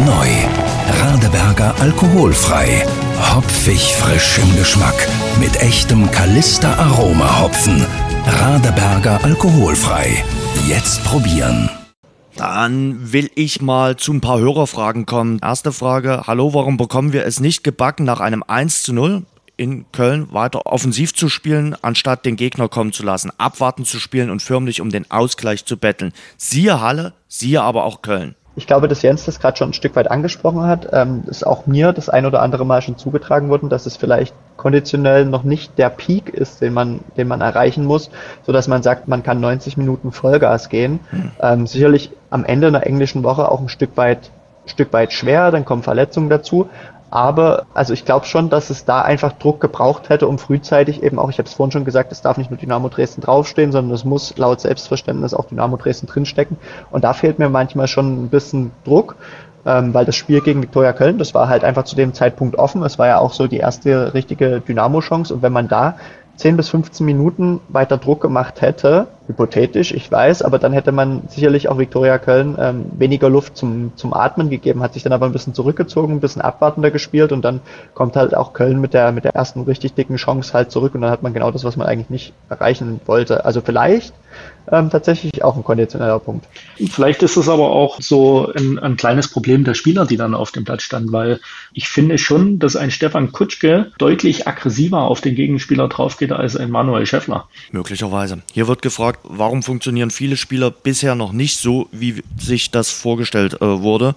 [0.05, 0.68] Neu.
[0.91, 2.85] Radeberger alkoholfrei.
[3.33, 5.07] Hopfig frisch im Geschmack.
[5.39, 7.85] Mit echtem Kalister Aroma Hopfen.
[8.25, 10.23] Radeberger alkoholfrei.
[10.67, 11.69] Jetzt probieren.
[12.35, 15.39] Dann will ich mal zu ein paar Hörerfragen kommen.
[15.43, 19.23] Erste Frage, hallo, warum bekommen wir es nicht gebacken, nach einem 1 zu 0
[19.57, 24.29] in Köln weiter offensiv zu spielen, anstatt den Gegner kommen zu lassen, abwarten zu spielen
[24.29, 26.13] und förmlich um den Ausgleich zu betteln.
[26.37, 28.35] Siehe Halle, siehe aber auch Köln.
[28.59, 30.89] Ich glaube, dass Jens das gerade schon ein Stück weit angesprochen hat.
[30.91, 34.35] Ähm, ist auch mir das ein oder andere Mal schon zugetragen worden, dass es vielleicht
[34.57, 38.09] konditionell noch nicht der Peak ist, den man, den man erreichen muss,
[38.45, 40.99] so dass man sagt, man kann 90 Minuten Vollgas gehen.
[41.09, 41.31] Mhm.
[41.41, 44.29] Ähm, sicherlich am Ende einer englischen Woche auch ein Stück weit,
[44.65, 46.69] Stück weit schwer, dann kommen Verletzungen dazu.
[47.11, 51.17] Aber also ich glaube schon, dass es da einfach Druck gebraucht hätte, um frühzeitig eben
[51.17, 53.93] auch, ich habe es vorhin schon gesagt, es darf nicht nur Dynamo Dresden draufstehen, sondern
[53.95, 56.57] es muss laut Selbstverständnis auch Dynamo Dresden drinstecken.
[56.91, 59.15] Und da fehlt mir manchmal schon ein bisschen Druck,
[59.65, 62.83] ähm, weil das Spiel gegen Viktoria Köln, das war halt einfach zu dem Zeitpunkt offen.
[62.83, 65.33] Es war ja auch so die erste richtige Dynamo-Chance.
[65.33, 65.95] Und wenn man da
[66.39, 71.23] 10 bis 15 Minuten weiter Druck gemacht hätte, hypothetisch, ich weiß, aber dann hätte man
[71.27, 75.25] sicherlich auch Viktoria Köln ähm, weniger Luft zum, zum Atmen gegeben, hat sich dann aber
[75.25, 77.59] ein bisschen zurückgezogen, ein bisschen abwartender gespielt und dann
[77.93, 81.01] kommt halt auch Köln mit der, mit der ersten richtig dicken Chance halt zurück und
[81.01, 83.43] dann hat man genau das, was man eigentlich nicht erreichen wollte.
[83.43, 84.13] Also vielleicht
[84.71, 86.47] ähm, tatsächlich auch ein konditioneller Punkt.
[86.91, 90.51] Vielleicht ist es aber auch so ein, ein, kleines Problem der Spieler, die dann auf
[90.51, 91.39] dem Platz standen, weil
[91.73, 96.71] ich finde schon, dass ein Stefan Kutschke deutlich aggressiver auf den Gegenspieler draufgeht als ein
[96.71, 97.47] Manuel Schäffler.
[97.71, 98.41] Möglicherweise.
[98.53, 103.61] Hier wird gefragt, warum funktionieren viele Spieler bisher noch nicht so, wie sich das vorgestellt
[103.61, 104.15] äh, wurde.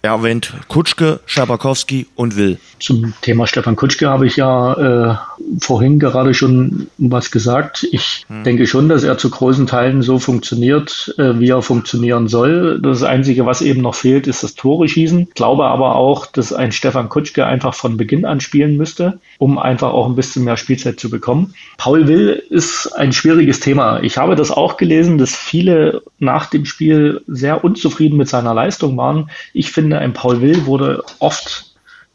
[0.00, 2.58] Er erwähnt Kutschke, Schabakowski und Will.
[2.78, 5.16] Zum Thema Stefan Kutschke habe ich ja äh,
[5.58, 7.84] vorhin gerade schon was gesagt.
[7.90, 8.44] Ich hm.
[8.44, 12.78] denke schon, dass er zu großen Teilen so funktioniert, äh, wie er funktionieren soll.
[12.80, 15.26] Das Einzige, was eben noch fehlt, ist das Tore schießen.
[15.28, 19.58] Ich glaube aber auch, dass ein Stefan Kutschke einfach von Beginn an spielen müsste, um
[19.58, 21.54] einfach auch ein bisschen mehr Spielzeit zu bekommen.
[21.76, 24.00] Paul Will ist ein schwieriges Thema.
[24.04, 28.96] Ich habe das auch gelesen, dass viele nach dem Spiel sehr unzufrieden mit seiner Leistung
[28.96, 29.30] waren.
[29.52, 31.68] Ich finde, ein Paul Will wurde oft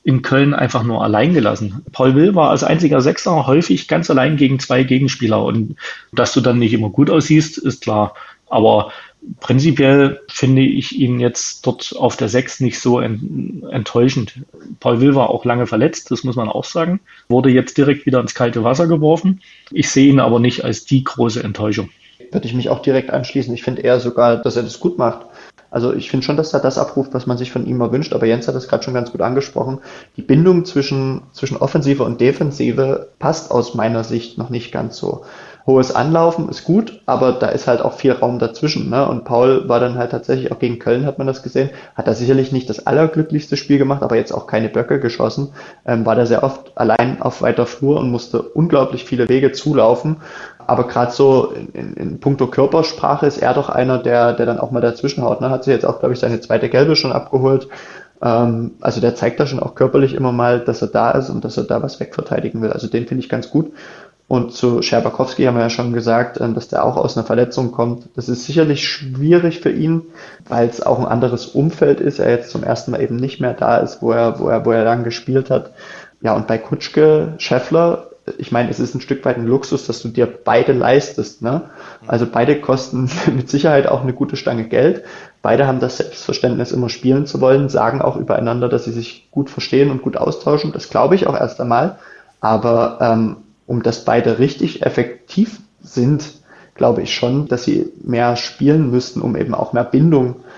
[0.03, 1.83] in Köln einfach nur allein gelassen.
[1.91, 5.77] Paul Will war als einziger Sechser häufig ganz allein gegen zwei Gegenspieler und
[6.11, 8.13] dass du dann nicht immer gut aussiehst, ist klar.
[8.49, 8.91] Aber
[9.39, 14.33] prinzipiell finde ich ihn jetzt dort auf der Sechs nicht so enttäuschend.
[14.81, 16.99] Paul Will war auch lange verletzt, das muss man auch sagen.
[17.29, 19.41] Wurde jetzt direkt wieder ins kalte Wasser geworfen.
[19.71, 21.89] Ich sehe ihn aber nicht als die große Enttäuschung.
[22.31, 23.53] Würde ich mich auch direkt anschließen.
[23.53, 25.27] Ich finde eher sogar, dass er das gut macht.
[25.73, 28.27] Also ich finde schon, dass er das abruft, was man sich von ihm erwünscht, aber
[28.27, 29.79] Jens hat das gerade schon ganz gut angesprochen.
[30.17, 35.23] Die Bindung zwischen, zwischen Offensive und Defensive passt aus meiner Sicht noch nicht ganz so.
[35.65, 38.89] Hohes Anlaufen ist gut, aber da ist halt auch viel Raum dazwischen.
[38.89, 39.07] Ne?
[39.07, 42.15] Und Paul war dann halt tatsächlich, auch gegen Köln hat man das gesehen, hat er
[42.15, 45.53] sicherlich nicht das allerglücklichste Spiel gemacht, aber jetzt auch keine Böcke geschossen.
[45.85, 50.17] Ähm, war da sehr oft allein auf weiter Flur und musste unglaublich viele Wege zulaufen.
[50.67, 54.59] Aber gerade so in, in, in puncto Körpersprache ist er doch einer, der, der dann
[54.59, 55.41] auch mal dazwischen haut.
[55.41, 55.49] Ne?
[55.49, 57.67] Hat sich jetzt auch, glaube ich, seine zweite Gelbe schon abgeholt.
[58.21, 61.43] Ähm, also der zeigt da schon auch körperlich immer mal, dass er da ist und
[61.43, 62.71] dass er da was wegverteidigen will.
[62.71, 63.71] Also den finde ich ganz gut.
[64.27, 67.71] Und zu Scherbakowski haben wir ja schon gesagt, ähm, dass der auch aus einer Verletzung
[67.71, 68.09] kommt.
[68.15, 70.03] Das ist sicherlich schwierig für ihn,
[70.47, 72.19] weil es auch ein anderes Umfeld ist.
[72.19, 74.71] Er jetzt zum ersten Mal eben nicht mehr da ist, wo er, wo er, wo
[74.71, 75.71] er lang gespielt hat.
[76.21, 78.07] Ja, und bei Kutschke, Scheffler
[78.37, 81.41] ich meine, es ist ein Stück weit ein Luxus, dass du dir beide leistest.
[81.41, 81.69] Ne?
[82.07, 85.03] Also beide kosten mit Sicherheit auch eine gute Stange Geld.
[85.41, 89.49] Beide haben das Selbstverständnis, immer spielen zu wollen, sagen auch übereinander, dass sie sich gut
[89.49, 90.71] verstehen und gut austauschen.
[90.71, 91.97] Das glaube ich auch erst einmal.
[92.39, 96.33] Aber ähm, um dass beide richtig effektiv sind,
[96.75, 100.52] glaube ich schon, dass sie mehr spielen müssten, um eben auch mehr Bindung äh,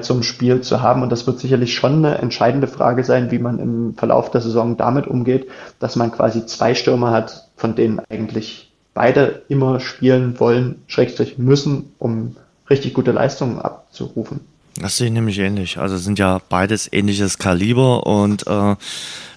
[0.00, 1.02] zum Spiel zu haben.
[1.02, 4.76] Und das wird sicherlich schon eine entscheidende Frage sein, wie man im Verlauf der Saison
[4.76, 5.48] damit umgeht,
[5.78, 11.92] dass man quasi zwei Stürmer hat, von denen eigentlich beide immer spielen wollen, schrägstrich müssen,
[11.98, 12.36] um
[12.70, 14.40] richtig gute Leistungen abzurufen.
[14.80, 15.78] Das sehe ich nämlich ähnlich.
[15.78, 18.76] Also sind ja beides ähnliches Kaliber und äh,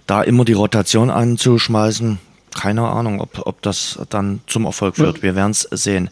[0.07, 2.19] da immer die Rotation anzuschmeißen,
[2.57, 5.21] keine Ahnung, ob, ob das dann zum Erfolg führt.
[5.21, 6.09] Wir werden es sehen.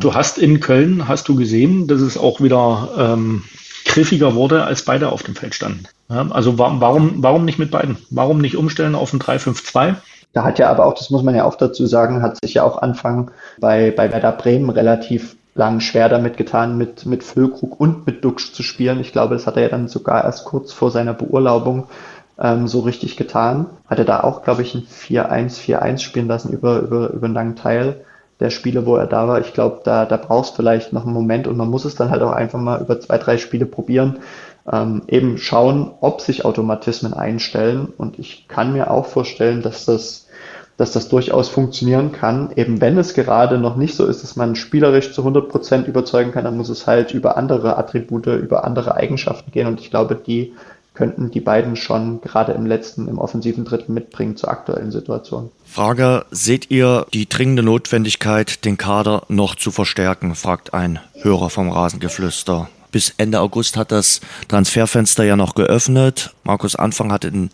[0.00, 3.44] Du hast in Köln, hast du gesehen, dass es auch wieder ähm,
[3.84, 5.84] griffiger wurde, als beide auf dem Feld standen.
[6.08, 7.98] Ja, also warum, warum nicht mit beiden?
[8.10, 9.96] Warum nicht umstellen auf ein 3-5-2?
[10.32, 12.62] Da hat ja aber auch, das muss man ja auch dazu sagen, hat sich ja
[12.62, 13.30] auch Anfang
[13.60, 18.54] bei, bei Werder Bremen relativ lang schwer damit getan, mit, mit Füllkrug und mit Duxch
[18.54, 18.98] zu spielen.
[19.00, 21.88] Ich glaube, das hat er ja dann sogar erst kurz vor seiner Beurlaubung
[22.38, 23.66] ähm, so richtig getan.
[23.86, 27.56] Hat er da auch, glaube ich, ein 4-1-4-1 spielen lassen über, über, über einen langen
[27.56, 28.02] Teil
[28.42, 29.40] der Spiele, wo er da war.
[29.40, 32.22] Ich glaube, da, da brauchst vielleicht noch einen Moment und man muss es dann halt
[32.22, 34.18] auch einfach mal über zwei, drei Spiele probieren.
[34.70, 37.92] Ähm, eben schauen, ob sich Automatismen einstellen.
[37.96, 40.28] Und ich kann mir auch vorstellen, dass das,
[40.76, 42.50] dass das durchaus funktionieren kann.
[42.56, 46.32] Eben wenn es gerade noch nicht so ist, dass man spielerisch zu 100 Prozent überzeugen
[46.32, 49.66] kann, dann muss es halt über andere Attribute, über andere Eigenschaften gehen.
[49.66, 50.52] Und ich glaube, die
[50.94, 55.50] könnten die beiden schon gerade im letzten, im offensiven Drittel mitbringen zur aktuellen Situation.
[55.64, 61.70] Frage, seht ihr die dringende Notwendigkeit, den Kader noch zu verstärken, fragt ein Hörer vom
[61.70, 62.68] Rasengeflüster.
[62.90, 66.34] Bis Ende August hat das Transferfenster ja noch geöffnet.
[66.44, 67.50] Markus Anfang hat in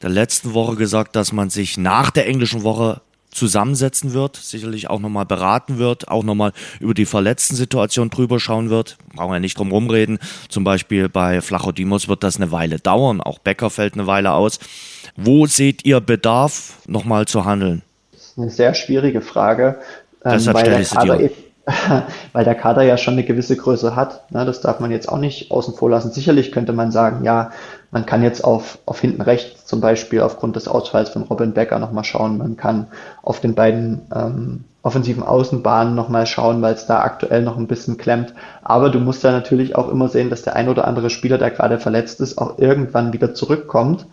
[0.00, 3.00] der letzten Woche gesagt, dass man sich nach der englischen Woche
[3.30, 8.70] zusammensetzen wird, sicherlich auch nochmal beraten wird, auch nochmal über die verletzten Situation drüber schauen
[8.70, 8.96] wird.
[9.14, 10.18] Brauchen wir nicht drum rumreden.
[10.48, 13.20] Zum Beispiel bei Flachodimos wird das eine Weile dauern.
[13.20, 14.58] Auch Becker fällt eine Weile aus.
[15.16, 17.82] Wo seht ihr Bedarf, nochmal zu handeln?
[18.12, 19.80] Das ist eine sehr schwierige Frage.
[20.24, 21.30] Ähm, Deshalb weil, stelle ich sie dir.
[22.32, 24.30] weil der Kader ja schon eine gewisse Größe hat.
[24.32, 24.44] Ne?
[24.44, 26.10] Das darf man jetzt auch nicht außen vor lassen.
[26.10, 27.52] Sicherlich könnte man sagen, ja,
[27.90, 31.78] man kann jetzt auf, auf hinten rechts zum Beispiel aufgrund des Ausfalls von Robin Becker
[31.78, 32.38] nochmal schauen.
[32.38, 32.86] Man kann
[33.22, 37.98] auf den beiden ähm, offensiven Außenbahnen nochmal schauen, weil es da aktuell noch ein bisschen
[37.98, 38.32] klemmt.
[38.62, 41.50] Aber du musst da natürlich auch immer sehen, dass der ein oder andere Spieler, der
[41.50, 44.06] gerade verletzt ist, auch irgendwann wieder zurückkommt.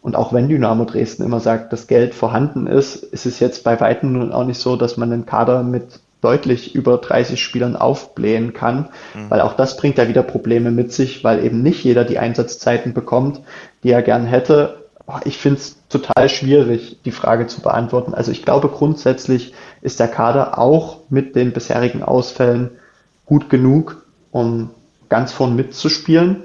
[0.00, 3.80] Und auch wenn Dynamo Dresden immer sagt, dass Geld vorhanden ist, ist es jetzt bei
[3.80, 8.54] weitem nun auch nicht so, dass man den Kader mit deutlich über 30 Spielern aufblähen
[8.54, 9.30] kann, mhm.
[9.30, 12.94] weil auch das bringt ja wieder Probleme mit sich, weil eben nicht jeder die Einsatzzeiten
[12.94, 13.40] bekommt,
[13.82, 14.84] die er gern hätte.
[15.24, 18.14] Ich finde es total schwierig, die Frage zu beantworten.
[18.14, 19.52] Also ich glaube grundsätzlich
[19.82, 22.70] ist der Kader auch mit den bisherigen Ausfällen
[23.26, 24.70] gut genug, um
[25.10, 26.44] ganz vorn mitzuspielen.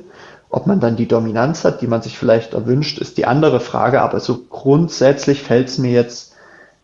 [0.49, 4.01] Ob man dann die Dominanz hat, die man sich vielleicht erwünscht, ist die andere Frage.
[4.01, 6.28] Aber so grundsätzlich fällt es mir jetzt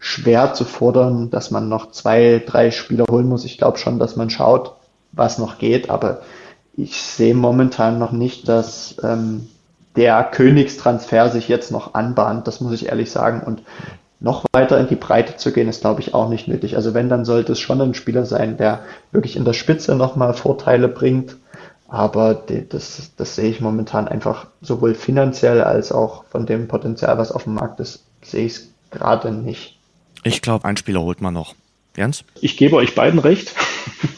[0.06, 3.46] schwer zu fordern, dass man noch zwei, drei Spieler holen muss.
[3.46, 4.76] Ich glaube schon, dass man schaut,
[5.12, 5.90] was noch geht.
[5.90, 6.22] Aber
[6.76, 9.48] ich sehe momentan noch nicht, dass ähm,
[9.96, 12.48] der Königstransfer sich jetzt noch anbahnt.
[12.48, 13.42] Das muss ich ehrlich sagen.
[13.42, 13.64] Und
[14.20, 16.76] noch weiter in die Breite zu gehen, ist, glaube ich, auch nicht nötig.
[16.76, 18.82] Also wenn, dann sollte es schon ein Spieler sein, der
[19.12, 21.38] wirklich in der Spitze nochmal Vorteile bringt
[21.88, 27.32] aber das, das sehe ich momentan einfach sowohl finanziell als auch von dem Potenzial, was
[27.32, 29.75] auf dem Markt ist, sehe ich es gerade nicht.
[30.26, 31.54] Ich glaube, ein Spieler holt man noch.
[31.96, 32.24] Jens?
[32.42, 33.54] Ich gebe euch beiden recht.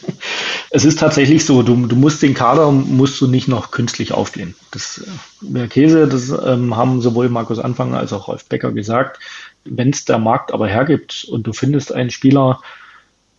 [0.70, 4.54] es ist tatsächlich so, du, du musst den Kader musst du nicht noch künstlich aufblähen.
[4.70, 5.04] Das
[5.42, 9.20] wäre äh, Käse, das ähm, haben sowohl Markus Anfang als auch Rolf Becker gesagt.
[9.64, 12.62] Wenn es der Markt aber hergibt und du findest einen Spieler,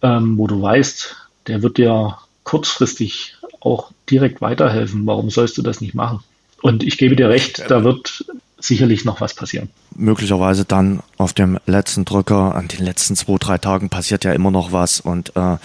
[0.03, 1.15] ähm, wo du weißt,
[1.47, 5.07] der wird dir kurzfristig auch direkt weiterhelfen.
[5.07, 6.23] Warum sollst du das nicht machen?
[6.61, 8.25] Und ich gebe dir recht, da wird
[8.59, 9.69] sicherlich noch was passieren.
[9.95, 14.51] Möglicherweise dann auf dem letzten Drücker, an den letzten zwei, drei Tagen passiert ja immer
[14.51, 15.57] noch was und äh,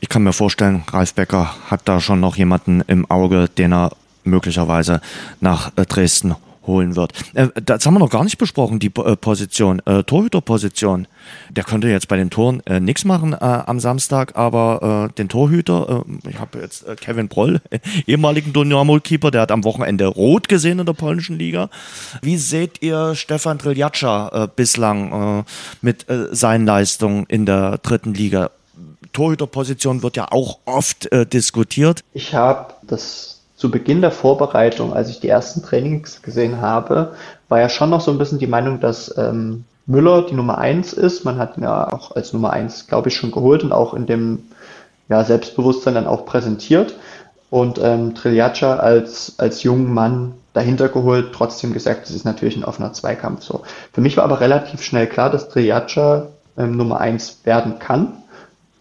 [0.00, 3.92] ich kann mir vorstellen, Ralf Becker hat da schon noch jemanden im Auge, den er
[4.24, 5.00] möglicherweise
[5.40, 6.34] nach äh, Dresden
[6.66, 7.12] holen wird.
[7.34, 11.06] Äh, das haben wir noch gar nicht besprochen, die äh, Position, äh, Torhüterposition.
[11.50, 15.28] Der könnte jetzt bei den Toren äh, nichts machen äh, am Samstag, aber äh, den
[15.28, 17.60] Torhüter, äh, ich habe jetzt Kevin Broll,
[18.06, 21.70] ehemaligen Dynamo-Keeper, der hat am Wochenende rot gesehen in der polnischen Liga.
[22.22, 25.44] Wie seht ihr Stefan Triljatscha bislang
[25.80, 28.50] mit seinen Leistungen in der dritten Liga?
[29.12, 32.02] Torhüterposition wird ja auch oft diskutiert.
[32.12, 37.14] Ich habe das zu Beginn der Vorbereitung, als ich die ersten Trainings gesehen habe,
[37.48, 40.92] war ja schon noch so ein bisschen die Meinung, dass ähm, Müller die Nummer eins
[40.92, 41.24] ist.
[41.24, 44.06] Man hat ihn ja auch als Nummer eins, glaube ich, schon geholt und auch in
[44.06, 44.44] dem
[45.08, 46.96] ja, Selbstbewusstsein dann auch präsentiert.
[47.48, 52.64] Und ähm, Triljaccia als, als jungen Mann dahinter geholt, trotzdem gesagt, es ist natürlich ein
[52.64, 53.42] offener Zweikampf.
[53.44, 53.62] So.
[53.92, 56.26] Für mich war aber relativ schnell klar, dass Triljaccia
[56.58, 58.22] ähm, Nummer eins werden kann.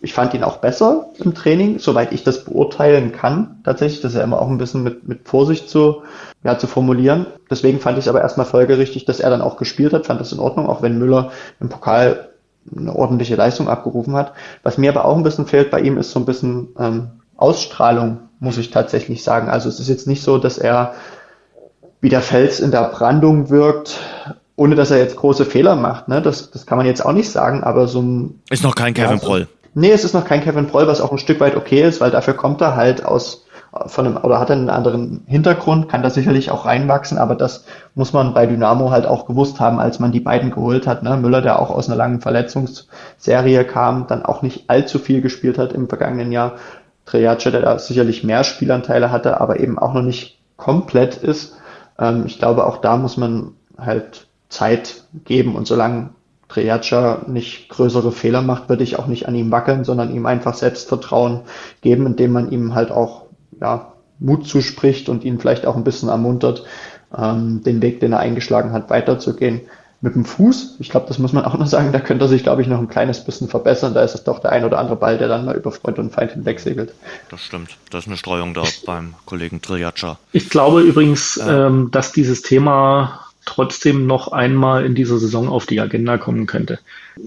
[0.02, 3.62] Ich fand ihn auch besser im Training, soweit ich das beurteilen kann.
[3.64, 6.04] Tatsächlich, das ist ja immer auch ein bisschen mit, mit Vorsicht zu,
[6.44, 7.26] ja, zu formulieren.
[7.50, 10.32] Deswegen fand ich es aber erstmal folgerichtig, dass er dann auch gespielt hat, fand das
[10.32, 12.30] in Ordnung, auch wenn Müller im Pokal
[12.76, 14.34] eine ordentliche Leistung abgerufen hat.
[14.64, 18.20] Was mir aber auch ein bisschen fehlt bei ihm, ist so ein bisschen ähm, Ausstrahlung,
[18.40, 19.50] muss ich tatsächlich sagen.
[19.50, 20.94] Also es ist jetzt nicht so, dass er
[22.02, 24.00] wie der Fels in der Brandung wirkt,
[24.56, 26.08] ohne dass er jetzt große Fehler macht.
[26.08, 26.22] Ne?
[26.22, 28.42] Das, das kann man jetzt auch nicht sagen, aber so ein...
[28.50, 29.48] Ist noch kein Kevin ja, so, Proll.
[29.76, 32.10] Nee, es ist noch kein Kevin Proll, was auch ein Stück weit okay ist, weil
[32.10, 33.46] dafür kommt er halt aus
[33.88, 38.14] von einem oder hat einen anderen Hintergrund, kann da sicherlich auch reinwachsen, aber das muss
[38.14, 41.04] man bei Dynamo halt auch gewusst haben, als man die beiden geholt hat.
[41.04, 41.18] Ne?
[41.18, 45.74] Müller, der auch aus einer langen Verletzungsserie kam, dann auch nicht allzu viel gespielt hat
[45.74, 46.54] im vergangenen Jahr.
[47.06, 51.58] Triace, der da sicherlich mehr Spielanteile hatte, aber eben auch noch nicht komplett ist.
[52.00, 56.12] Ähm, ich glaube, auch da muss man halt Zeit geben und solange
[56.56, 60.54] Triaca nicht größere Fehler macht, würde ich auch nicht an ihm wackeln, sondern ihm einfach
[60.54, 61.42] Selbstvertrauen
[61.82, 63.24] geben, indem man ihm halt auch
[63.60, 66.64] ja, Mut zuspricht und ihn vielleicht auch ein bisschen ermuntert,
[67.16, 69.62] ähm, den Weg, den er eingeschlagen hat, weiterzugehen.
[70.02, 72.44] Mit dem Fuß, ich glaube, das muss man auch noch sagen, da könnte er sich,
[72.44, 73.94] glaube ich, noch ein kleines bisschen verbessern.
[73.94, 76.12] Da ist es doch der ein oder andere Ball, der dann mal über Freund und
[76.12, 76.94] Feind hinweg segelt.
[77.32, 77.78] Das stimmt.
[77.90, 80.20] Da ist eine Streuung da beim Kollegen Triaca.
[80.32, 81.68] Ich glaube übrigens, ja.
[81.68, 86.80] ähm, dass dieses Thema trotzdem noch einmal in dieser Saison auf die Agenda kommen könnte.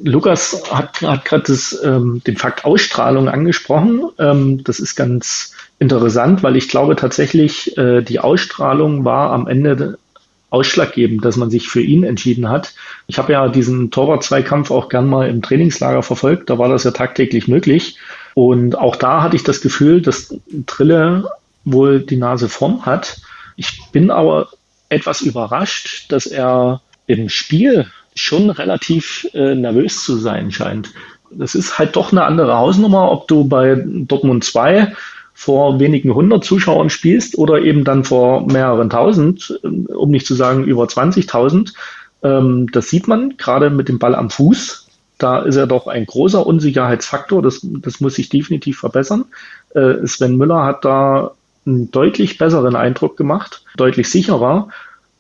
[0.05, 1.53] Lukas hat, hat gerade
[1.85, 4.03] ähm, den Fakt Ausstrahlung angesprochen.
[4.19, 9.99] Ähm, das ist ganz interessant, weil ich glaube tatsächlich, äh, die Ausstrahlung war am Ende
[10.51, 12.75] ausschlaggebend, dass man sich für ihn entschieden hat.
[13.07, 16.49] Ich habe ja diesen Torwart-Zweikampf auch gern mal im Trainingslager verfolgt.
[16.49, 17.99] Da war das ja tagtäglich möglich.
[18.35, 20.35] Und auch da hatte ich das Gefühl, dass
[20.67, 21.29] Trille
[21.65, 23.21] wohl die Nase vorn hat.
[23.57, 24.49] Ich bin aber
[24.89, 30.91] etwas überrascht, dass er im Spiel schon relativ äh, nervös zu sein scheint.
[31.31, 34.93] Das ist halt doch eine andere Hausnummer, ob du bei Dortmund 2
[35.35, 40.35] vor wenigen hundert Zuschauern spielst oder eben dann vor mehreren tausend, äh, um nicht zu
[40.35, 41.75] sagen über 20.000.
[42.23, 44.87] Ähm, das sieht man gerade mit dem Ball am Fuß.
[45.19, 47.43] Da ist er doch ein großer Unsicherheitsfaktor.
[47.43, 49.27] Das, das muss sich definitiv verbessern.
[49.75, 51.33] Äh, Sven Müller hat da
[51.69, 54.69] einen deutlich besseren Eindruck gemacht, deutlich sicherer.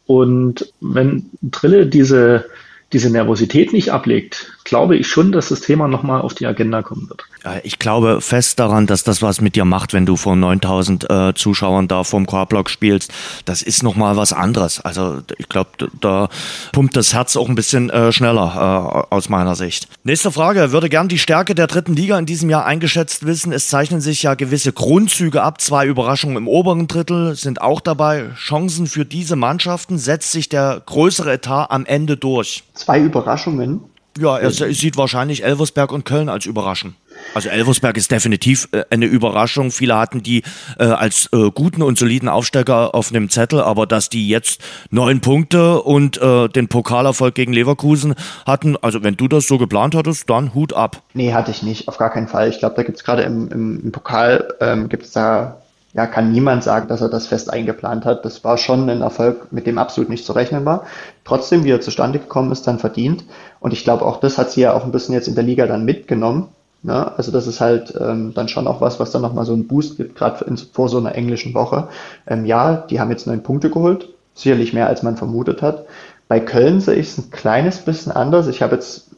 [0.06, 2.46] Und wenn Trille diese,
[2.92, 7.08] diese Nervosität nicht ablegt, glaube ich schon, dass das Thema nochmal auf die Agenda kommen
[7.08, 7.24] wird.
[7.62, 11.34] Ich glaube fest daran, dass das was mit dir macht, wenn du vor 9000 äh,
[11.34, 13.12] Zuschauern da vorm Chorblock spielst.
[13.44, 14.80] Das ist nochmal was anderes.
[14.80, 15.70] Also ich glaube,
[16.00, 16.28] da
[16.72, 19.88] pumpt das Herz auch ein bisschen äh, schneller äh, aus meiner Sicht.
[20.04, 20.72] Nächste Frage.
[20.72, 23.52] Würde gern die Stärke der dritten Liga in diesem Jahr eingeschätzt wissen.
[23.52, 25.60] Es zeichnen sich ja gewisse Grundzüge ab.
[25.60, 28.30] Zwei Überraschungen im oberen Drittel sind auch dabei.
[28.36, 29.98] Chancen für diese Mannschaften.
[29.98, 32.64] Setzt sich der größere Etat am Ende durch?
[32.78, 33.80] Zwei Überraschungen?
[34.18, 36.94] Ja, er sieht wahrscheinlich Elversberg und Köln als Überraschung.
[37.34, 39.70] Also Elversberg ist definitiv äh, eine Überraschung.
[39.70, 40.42] Viele hatten die
[40.78, 44.60] äh, als äh, guten und soliden Aufsteiger auf dem Zettel, aber dass die jetzt
[44.90, 48.14] neun Punkte und äh, den Pokalerfolg gegen Leverkusen
[48.46, 51.02] hatten, also wenn du das so geplant hattest, dann Hut ab.
[51.14, 52.48] Nee, hatte ich nicht, auf gar keinen Fall.
[52.48, 55.60] Ich glaube, da gibt es gerade im, im, im, Pokal, ähm, gibt es da
[55.94, 58.24] ja, kann niemand sagen, dass er das fest eingeplant hat.
[58.24, 60.84] Das war schon ein Erfolg, mit dem absolut nicht zu rechnen war.
[61.24, 63.24] Trotzdem, wie er zustande gekommen ist, dann verdient.
[63.60, 65.66] Und ich glaube, auch das hat sie ja auch ein bisschen jetzt in der Liga
[65.66, 66.48] dann mitgenommen.
[66.84, 69.66] Ja, also das ist halt ähm, dann schon auch was, was dann nochmal so einen
[69.66, 71.88] Boost gibt, gerade vor so einer englischen Woche.
[72.26, 75.86] Ähm, ja, die haben jetzt neun Punkte geholt, sicherlich mehr, als man vermutet hat.
[76.28, 78.46] Bei Köln sehe ich es ein kleines bisschen anders.
[78.46, 79.08] Ich habe jetzt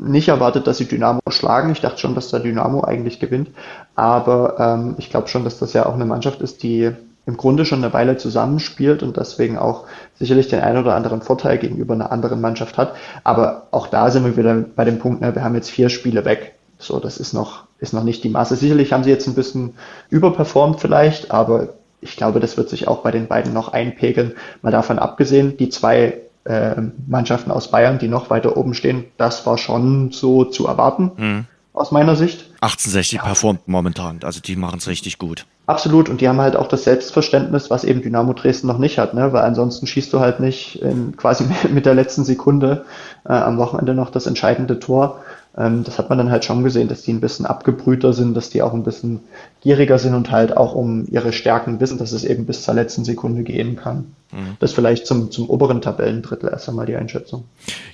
[0.00, 1.72] nicht erwartet, dass sie Dynamo schlagen.
[1.72, 3.50] Ich dachte schon, dass der Dynamo eigentlich gewinnt.
[3.94, 6.92] Aber ähm, ich glaube schon, dass das ja auch eine Mannschaft ist, die
[7.24, 9.84] im Grunde schon eine Weile zusammenspielt und deswegen auch
[10.18, 12.94] sicherlich den einen oder anderen Vorteil gegenüber einer anderen Mannschaft hat.
[13.22, 16.24] Aber auch da sind wir wieder bei dem Punkt, ne, wir haben jetzt vier Spiele
[16.24, 16.54] weg.
[16.78, 18.56] So, das ist noch, ist noch nicht die Masse.
[18.56, 19.74] Sicherlich haben sie jetzt ein bisschen
[20.10, 21.68] überperformt vielleicht, aber
[22.00, 24.32] ich glaube, das wird sich auch bei den beiden noch einpegeln.
[24.62, 26.74] Mal davon abgesehen, die zwei äh,
[27.06, 31.44] Mannschaften aus Bayern, die noch weiter oben stehen, das war schon so zu erwarten, mhm.
[31.72, 32.51] aus meiner Sicht.
[32.62, 33.24] 1860 ja.
[33.24, 35.46] performt momentan, also die machen es richtig gut.
[35.66, 39.14] Absolut, und die haben halt auch das Selbstverständnis, was eben Dynamo Dresden noch nicht hat,
[39.14, 39.32] ne?
[39.32, 42.84] weil ansonsten schießt du halt nicht in, quasi mit der letzten Sekunde
[43.24, 45.20] äh, am Wochenende noch das entscheidende Tor.
[45.56, 48.50] Ähm, das hat man dann halt schon gesehen, dass die ein bisschen abgebrühter sind, dass
[48.50, 49.20] die auch ein bisschen
[49.60, 53.04] gieriger sind und halt auch um ihre Stärken wissen, dass es eben bis zur letzten
[53.04, 54.14] Sekunde gehen kann.
[54.32, 54.56] Mhm.
[54.60, 57.44] Das vielleicht zum, zum oberen Tabellendrittel erst einmal die Einschätzung.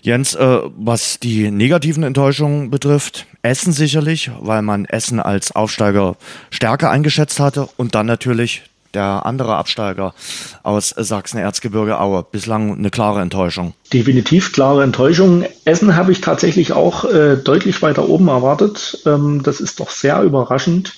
[0.02, 6.16] Jens, äh, was die negativen Enttäuschungen betrifft, Essen sicherlich, weil man Essen als Aufsteiger
[6.50, 8.62] stärker eingeschätzt hatte und dann natürlich
[8.94, 10.14] der andere Absteiger
[10.62, 12.24] aus Sachsen-Erzgebirge Aue.
[12.30, 13.74] Bislang eine klare Enttäuschung.
[13.92, 15.44] Definitiv klare Enttäuschung.
[15.64, 19.02] Essen habe ich tatsächlich auch äh, deutlich weiter oben erwartet.
[19.06, 20.94] Ähm, das ist doch sehr überraschend.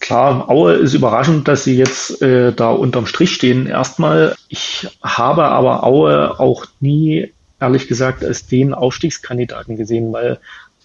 [0.00, 3.66] Klar, Aue ist überraschend, dass sie jetzt äh, da unterm Strich stehen.
[3.66, 10.38] Erstmal, ich habe aber Aue auch nie, ehrlich gesagt, als den Aufstiegskandidaten gesehen, weil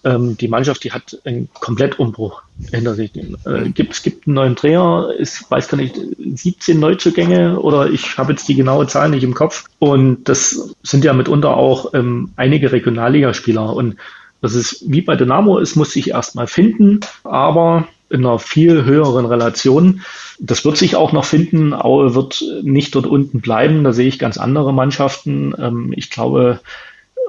[0.04, 3.12] ähm, die Mannschaft, die hat einen Komplettumbruch hinter sich.
[3.14, 8.18] Äh, gibt, es gibt einen neuen Trainer, ich weiß gar nicht, 17 Neuzugänge oder ich
[8.18, 9.64] habe jetzt die genaue Zahl nicht im Kopf.
[9.78, 13.74] Und das sind ja mitunter auch ähm, einige Regionalligaspieler.
[13.74, 13.96] Und
[14.40, 19.24] das ist wie bei Dynamo, es muss sich erstmal finden, aber in einer viel höheren
[19.24, 20.02] Relation.
[20.38, 21.72] Das wird sich auch noch finden.
[21.72, 23.84] Aue wird nicht dort unten bleiben.
[23.84, 25.54] Da sehe ich ganz andere Mannschaften.
[25.58, 26.60] Ähm, ich glaube,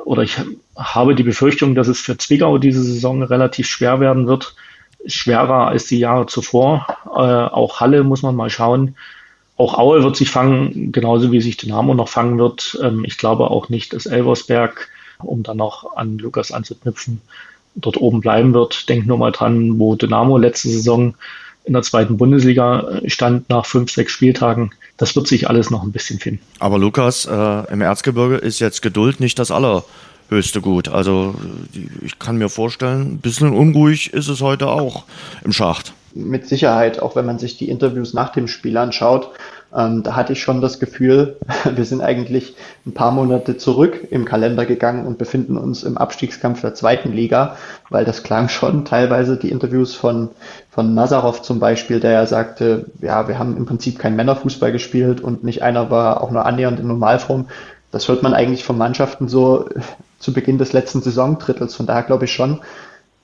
[0.06, 0.38] oder ich
[0.76, 4.56] habe die Befürchtung, dass es für Zwickau diese Saison relativ schwer werden wird.
[5.06, 6.88] Schwerer als die Jahre zuvor.
[7.06, 8.96] Äh, auch Halle muss man mal schauen.
[9.56, 12.78] Auch Aue wird sich fangen, genauso wie sich Dynamo noch fangen wird.
[12.82, 14.90] Ähm, ich glaube auch nicht, dass Elversberg,
[15.20, 17.22] um dann noch an Lukas anzuknüpfen,
[17.76, 18.90] dort oben bleiben wird.
[18.90, 21.16] Denk nur mal dran, wo Dynamo letzte Saison
[21.66, 24.72] in der zweiten Bundesliga stand nach fünf, sechs Spieltagen.
[24.98, 26.42] Das wird sich alles noch ein bisschen finden.
[26.60, 30.88] Aber Lukas, äh, im Erzgebirge ist jetzt Geduld nicht das allerhöchste Gut.
[30.88, 31.36] Also
[32.02, 35.06] ich kann mir vorstellen, ein bisschen unruhig ist es heute auch
[35.44, 35.94] im Schacht.
[36.14, 39.32] Mit Sicherheit, auch wenn man sich die Interviews nach dem Spiel anschaut,
[39.76, 41.38] ähm, da hatte ich schon das Gefühl,
[41.76, 42.56] wir sind eigentlich
[42.86, 47.58] ein paar Monate zurück im Kalender gegangen und befinden uns im Abstiegskampf der zweiten Liga,
[47.90, 50.30] weil das klang schon teilweise die Interviews von,
[50.70, 55.22] von Nazarov zum Beispiel, der ja sagte, ja, wir haben im Prinzip kein Männerfußball gespielt
[55.22, 57.48] und nicht einer war auch nur annähernd in Normalform.
[57.92, 59.70] Das hört man eigentlich von Mannschaften so
[60.20, 61.76] zu Beginn des letzten Saisondrittels.
[61.76, 62.62] Von daher glaube ich schon,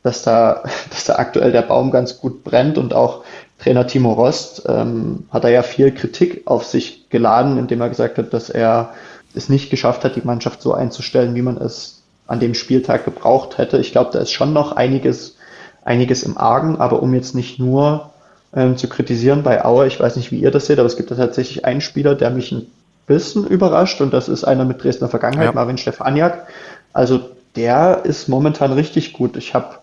[0.03, 3.23] dass da, dass da aktuell der Baum ganz gut brennt und auch
[3.59, 8.17] Trainer Timo Rost ähm, hat er ja viel Kritik auf sich geladen, indem er gesagt
[8.17, 8.93] hat, dass er
[9.35, 13.57] es nicht geschafft hat, die Mannschaft so einzustellen, wie man es an dem Spieltag gebraucht
[13.57, 13.77] hätte.
[13.77, 15.37] Ich glaube, da ist schon noch einiges,
[15.83, 18.11] einiges im Argen, aber um jetzt nicht nur
[18.55, 21.11] ähm, zu kritisieren bei Aue, ich weiß nicht, wie ihr das seht, aber es gibt
[21.11, 22.67] da tatsächlich einen Spieler, der mich ein
[23.07, 25.51] bisschen überrascht und das ist einer mit Dresdner Vergangenheit, ja.
[25.51, 26.47] Marvin Stefaniak.
[26.93, 27.19] Also
[27.55, 29.35] der ist momentan richtig gut.
[29.35, 29.75] Ich habe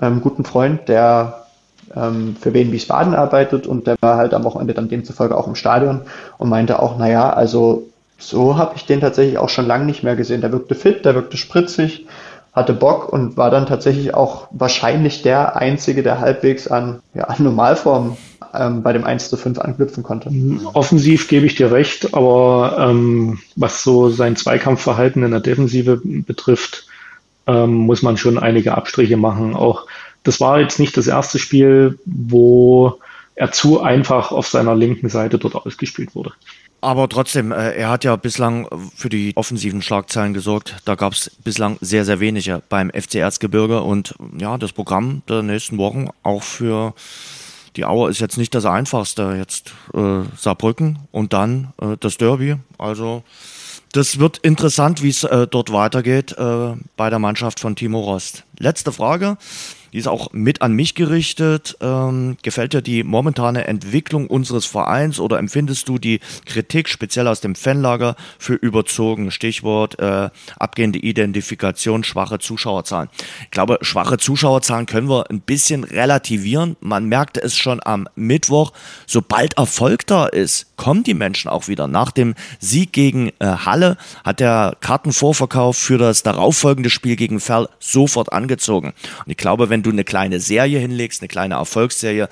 [0.00, 1.46] ähm, einen guten Freund, der
[1.94, 5.54] ähm, für Wien Wiesbaden arbeitet und der war halt am Wochenende dann demzufolge auch im
[5.54, 6.02] Stadion
[6.38, 7.86] und meinte auch, naja, also
[8.20, 10.42] So habe ich den tatsächlich auch schon lange nicht mehr gesehen.
[10.42, 12.06] Der wirkte fit, der wirkte spritzig,
[12.52, 17.42] hatte Bock und war dann tatsächlich auch wahrscheinlich der Einzige, der halbwegs an, ja, an
[17.42, 18.18] Normalform
[18.52, 20.30] ähm, bei dem 1 zu 5 anknüpfen konnte.
[20.74, 26.86] Offensiv gebe ich dir recht, aber ähm, was so sein Zweikampfverhalten in der Defensive betrifft,
[27.46, 29.54] ähm, muss man schon einige Abstriche machen.
[29.54, 29.86] Auch
[30.22, 32.98] das war jetzt nicht das erste Spiel, wo
[33.34, 36.32] er zu einfach auf seiner linken Seite dort ausgespielt wurde.
[36.82, 40.76] Aber trotzdem, äh, er hat ja bislang für die offensiven Schlagzeilen gesorgt.
[40.84, 43.82] Da gab es bislang sehr, sehr wenige beim FC Erzgebirge.
[43.82, 46.94] Und ja, das Programm der nächsten Wochen auch für
[47.76, 49.34] die Auer ist jetzt nicht das einfachste.
[49.36, 52.56] Jetzt äh, Saarbrücken und dann äh, das Derby.
[52.78, 53.22] Also
[53.92, 58.44] das wird interessant, wie es äh, dort weitergeht äh, bei der Mannschaft von Timo Rost.
[58.58, 59.36] Letzte Frage.
[59.92, 61.76] Die ist auch mit an mich gerichtet.
[61.80, 67.40] Ähm, gefällt dir die momentane Entwicklung unseres Vereins oder empfindest du die Kritik speziell aus
[67.40, 69.30] dem Fanlager für überzogen?
[69.30, 73.08] Stichwort äh, abgehende Identifikation, schwache Zuschauerzahlen.
[73.44, 76.76] Ich glaube, schwache Zuschauerzahlen können wir ein bisschen relativieren.
[76.80, 78.72] Man merkte es schon am Mittwoch.
[79.06, 81.86] Sobald Erfolg da ist, kommen die Menschen auch wieder.
[81.86, 87.68] Nach dem Sieg gegen äh, Halle hat der Kartenvorverkauf für das darauffolgende Spiel gegen Ferl
[87.78, 88.94] sofort angezogen.
[89.24, 92.28] Und ich glaube, wenn wenn du eine kleine Serie hinlegst, eine kleine Erfolgsserie,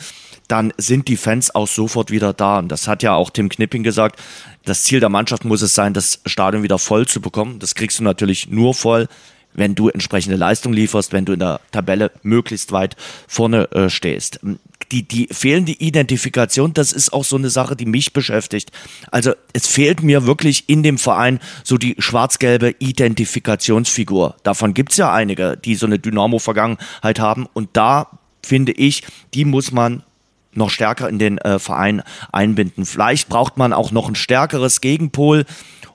[0.49, 2.59] dann sind die Fans auch sofort wieder da.
[2.59, 4.21] Und das hat ja auch Tim Knipping gesagt.
[4.67, 7.59] Das Ziel der Mannschaft muss es sein, das Stadion wieder voll zu bekommen.
[7.59, 9.09] Das kriegst du natürlich nur voll,
[9.55, 12.97] wenn du entsprechende Leistung lieferst, wenn du in der Tabelle möglichst weit
[13.27, 14.41] vorne äh, stehst
[14.93, 18.71] die, die fehlende Identifikation, das ist auch so eine Sache, die mich beschäftigt.
[19.11, 24.37] Also es fehlt mir wirklich in dem Verein so die schwarz-gelbe Identifikationsfigur.
[24.43, 27.47] Davon gibt's ja einige, die so eine Dynamo-Vergangenheit haben.
[27.53, 30.03] Und da finde ich, die muss man
[30.53, 32.85] noch stärker in den äh, Verein einbinden.
[32.85, 35.45] Vielleicht braucht man auch noch ein stärkeres Gegenpol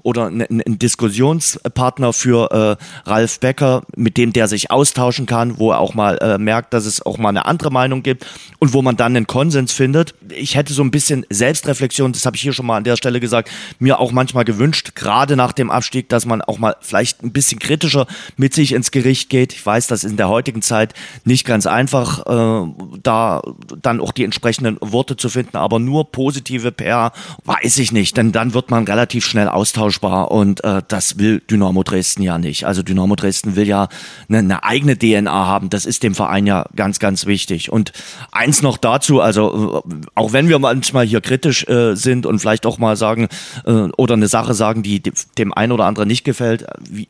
[0.03, 5.79] oder ein, Diskussionspartner für äh, Ralf Becker, mit dem der sich austauschen kann, wo er
[5.79, 8.25] auch mal äh, merkt, dass es auch mal eine andere Meinung gibt
[8.59, 10.13] und wo man dann einen Konsens findet.
[10.29, 13.19] Ich hätte so ein bisschen Selbstreflexion, das habe ich hier schon mal an der Stelle
[13.19, 13.49] gesagt,
[13.79, 17.59] mir auch manchmal gewünscht, gerade nach dem Abstieg, dass man auch mal vielleicht ein bisschen
[17.59, 19.53] kritischer mit sich ins Gericht geht.
[19.53, 20.93] Ich weiß, das ist in der heutigen Zeit
[21.23, 23.41] nicht ganz einfach, äh, da
[23.81, 27.13] dann auch die entsprechenden Worte zu finden, aber nur positive PR
[27.45, 31.41] weiß ich nicht, denn dann wird man relativ schnell austauschen austauschbar und äh, das will
[31.49, 32.65] Dynamo Dresden ja nicht.
[32.65, 33.87] Also Dynamo Dresden will ja
[34.29, 35.69] eine, eine eigene DNA haben.
[35.69, 37.71] Das ist dem Verein ja ganz, ganz wichtig.
[37.71, 37.91] Und
[38.31, 42.65] eins noch dazu, also äh, auch wenn wir manchmal hier kritisch äh, sind und vielleicht
[42.65, 43.27] auch mal sagen
[43.65, 45.01] äh, oder eine Sache sagen, die
[45.37, 46.65] dem einen oder anderen nicht gefällt,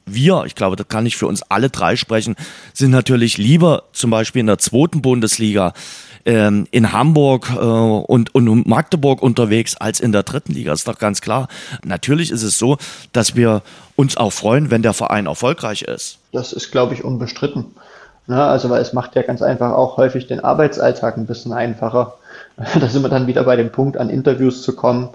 [0.06, 2.36] wir, ich glaube, das kann ich für uns alle drei sprechen,
[2.74, 5.74] sind natürlich lieber zum Beispiel in der zweiten Bundesliga
[6.26, 10.74] ähm, in Hamburg äh, und, und Magdeburg unterwegs als in der dritten Liga.
[10.74, 11.48] Ist doch ganz klar.
[11.84, 12.78] Natürlich ist es so,
[13.12, 13.62] dass wir
[13.96, 16.20] uns auch freuen, wenn der Verein erfolgreich ist.
[16.32, 17.66] Das ist, glaube ich, unbestritten.
[18.26, 22.14] Na, also, weil es macht ja ganz einfach auch häufig den Arbeitsalltag ein bisschen einfacher.
[22.80, 25.10] Da sind wir dann wieder bei dem Punkt, an Interviews zu kommen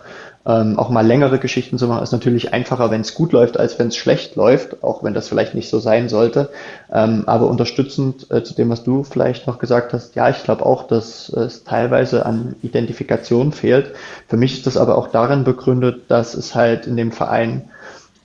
[0.49, 3.79] ähm, auch mal längere Geschichten zu machen, ist natürlich einfacher, wenn es gut läuft, als
[3.79, 6.49] wenn es schlecht läuft, auch wenn das vielleicht nicht so sein sollte.
[6.91, 10.65] Ähm, aber unterstützend äh, zu dem, was du vielleicht noch gesagt hast, ja, ich glaube
[10.65, 13.93] auch, dass es teilweise an Identifikation fehlt.
[14.27, 17.69] Für mich ist das aber auch darin begründet, dass es halt in dem Verein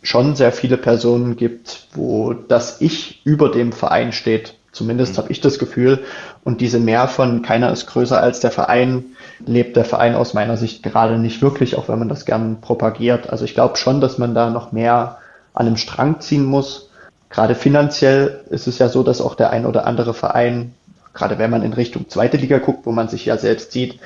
[0.02, 4.56] schon sehr viele Personen gibt, wo das Ich über dem Verein steht.
[4.74, 5.18] Zumindest mhm.
[5.20, 6.04] habe ich das Gefühl.
[6.44, 9.06] Und diese mehr von keiner ist größer als der Verein
[9.46, 13.30] lebt der Verein aus meiner Sicht gerade nicht wirklich, auch wenn man das gern propagiert.
[13.30, 15.20] Also ich glaube schon, dass man da noch mehr
[15.54, 16.90] an einem Strang ziehen muss.
[17.30, 20.74] Gerade finanziell ist es ja so, dass auch der ein oder andere Verein,
[21.14, 24.00] gerade wenn man in Richtung zweite Liga guckt, wo man sich ja selbst sieht,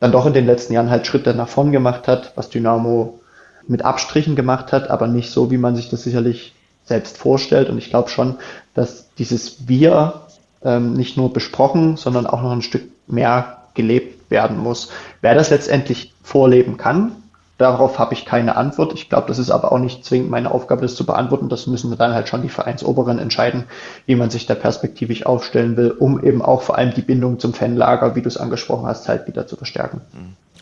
[0.00, 3.20] dann doch in den letzten Jahren halt Schritte nach vorn gemacht hat, was Dynamo
[3.68, 6.54] mit Abstrichen gemacht hat, aber nicht so, wie man sich das sicherlich
[6.84, 7.68] selbst vorstellt.
[7.68, 8.36] Und ich glaube schon,
[8.74, 10.22] dass dieses Wir
[10.64, 14.90] ähm, nicht nur besprochen, sondern auch noch ein Stück mehr gelebt werden muss.
[15.20, 17.12] Wer das letztendlich vorleben kann,
[17.58, 18.92] darauf habe ich keine Antwort.
[18.94, 21.48] Ich glaube, das ist aber auch nicht zwingend meine Aufgabe, das zu beantworten.
[21.48, 23.64] Das müssen dann halt schon die Vereinsoberen entscheiden,
[24.06, 27.54] wie man sich da perspektivisch aufstellen will, um eben auch vor allem die Bindung zum
[27.54, 30.00] Fanlager, wie du es angesprochen hast, halt wieder zu verstärken.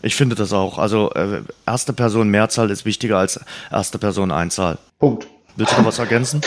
[0.03, 0.79] Ich finde das auch.
[0.79, 3.41] Also äh, erste Person Mehrzahl ist wichtiger als
[3.71, 4.79] erste Person Einzahl.
[4.99, 5.27] Punkt.
[5.57, 6.40] Willst du noch was ergänzen?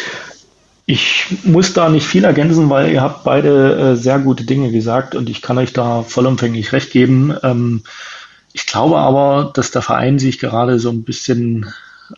[0.85, 5.15] Ich muss da nicht viel ergänzen, weil ihr habt beide äh, sehr gute Dinge gesagt
[5.15, 7.33] und ich kann euch da vollumfänglich recht geben.
[7.41, 7.83] Ähm,
[8.51, 11.67] ich glaube aber, dass der Verein sich gerade so ein bisschen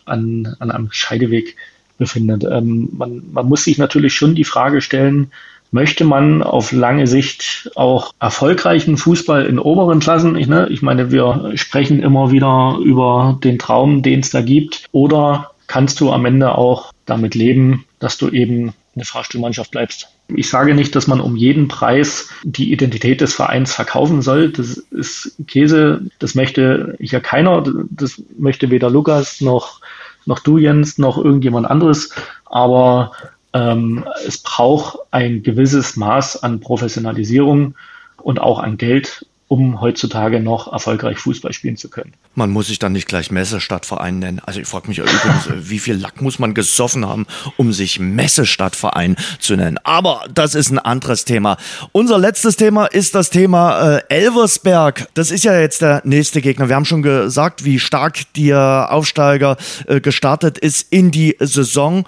[0.04, 1.56] an, an einem Scheideweg
[1.96, 2.44] befindet.
[2.44, 5.30] Ähm, man, man muss sich natürlich schon die Frage stellen,
[5.70, 10.36] möchte man auf lange Sicht auch erfolgreichen Fußball in oberen Klassen?
[10.36, 14.84] Ich, ne, ich meine, wir sprechen immer wieder über den Traum, den es da gibt.
[14.92, 20.08] Oder kannst du am Ende auch damit leben, dass du eben eine Fahrstuhlmannschaft bleibst?
[20.28, 24.50] Ich sage nicht, dass man um jeden Preis die Identität des Vereins verkaufen soll.
[24.50, 26.02] Das ist Käse.
[26.18, 27.64] Das möchte ja keiner.
[27.90, 29.80] Das möchte weder Lukas noch,
[30.24, 32.10] noch du, Jens, noch irgendjemand anderes.
[32.44, 33.12] Aber
[33.52, 37.74] ähm, es braucht ein gewisses Maß an Professionalisierung
[38.18, 42.14] und auch an Geld, um heutzutage noch erfolgreich Fußball spielen zu können.
[42.34, 44.40] Man muss sich dann nicht gleich Messestadtverein nennen.
[44.44, 47.26] Also ich frage mich übrigens, wie viel Lack muss man gesoffen haben,
[47.56, 49.78] um sich Messestadtverein zu nennen.
[49.84, 51.58] Aber das ist ein anderes Thema.
[51.92, 55.08] Unser letztes Thema ist das Thema äh, Elversberg.
[55.14, 56.68] Das ist ja jetzt der nächste Gegner.
[56.68, 62.04] Wir haben schon gesagt, wie stark der Aufsteiger äh, gestartet ist in die Saison.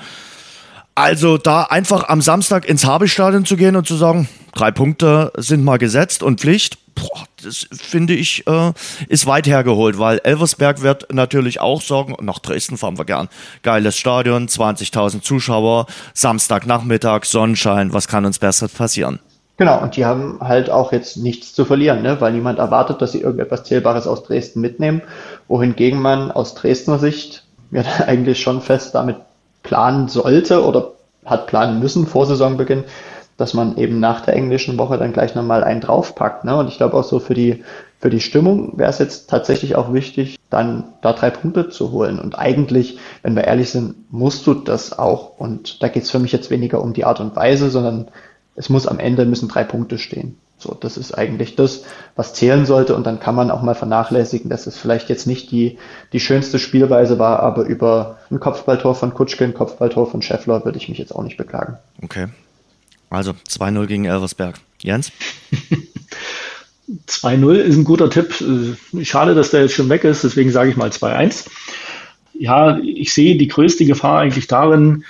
[0.96, 4.28] Also da einfach am Samstag ins Habestadion zu gehen und zu sagen,
[4.58, 8.72] drei Punkte sind mal gesetzt und Pflicht, boah, das finde ich, äh,
[9.08, 13.28] ist weit hergeholt, weil Elversberg wird natürlich auch sorgen, nach Dresden fahren wir gern.
[13.62, 19.20] Geiles Stadion, 20.000 Zuschauer, Samstagnachmittag, Sonnenschein, was kann uns besser passieren?
[19.58, 22.20] Genau, und die haben halt auch jetzt nichts zu verlieren, ne?
[22.20, 25.02] weil niemand erwartet, dass sie irgendetwas Zählbares aus Dresden mitnehmen,
[25.46, 29.16] wohingegen man aus Dresdner Sicht ja eigentlich schon fest damit
[29.62, 30.92] planen sollte oder
[31.24, 32.84] hat planen müssen vor Saisonbeginn,
[33.38, 36.44] dass man eben nach der englischen Woche dann gleich nochmal einen draufpackt.
[36.44, 36.56] Ne?
[36.56, 37.64] Und ich glaube auch so für die,
[38.00, 42.18] für die Stimmung wäre es jetzt tatsächlich auch wichtig, dann da drei Punkte zu holen.
[42.18, 45.38] Und eigentlich, wenn wir ehrlich sind, musst du das auch.
[45.38, 48.08] Und da geht es für mich jetzt weniger um die Art und Weise, sondern
[48.56, 50.36] es muss am Ende müssen drei Punkte stehen.
[50.58, 51.84] So, das ist eigentlich das,
[52.16, 52.96] was zählen sollte.
[52.96, 55.78] Und dann kann man auch mal vernachlässigen, dass es vielleicht jetzt nicht die,
[56.12, 60.78] die schönste Spielweise war, aber über ein Kopfballtor von Kutschke, ein Kopfballtor von Scheffler würde
[60.78, 61.78] ich mich jetzt auch nicht beklagen.
[62.02, 62.26] Okay.
[63.10, 64.56] Also 2-0 gegen Elversberg.
[64.80, 65.12] Jens?
[67.06, 68.34] 2-0 ist ein guter Tipp.
[69.02, 71.46] Schade, dass der jetzt schon weg ist, deswegen sage ich mal 2-1.
[72.34, 75.04] Ja, ich sehe die größte Gefahr eigentlich darin,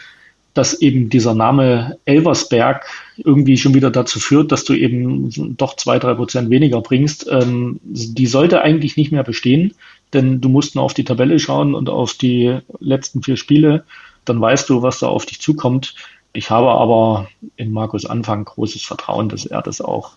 [0.54, 2.86] dass eben dieser Name Elversberg
[3.16, 7.28] irgendwie schon wieder dazu führt, dass du eben doch zwei, drei Prozent weniger bringst.
[7.30, 9.74] Ähm, die sollte eigentlich nicht mehr bestehen,
[10.14, 13.84] denn du musst nur auf die Tabelle schauen und auf die letzten vier Spiele.
[14.24, 15.94] Dann weißt du, was da auf dich zukommt.
[16.32, 20.12] Ich habe aber in Markus Anfang großes Vertrauen, dass er das auch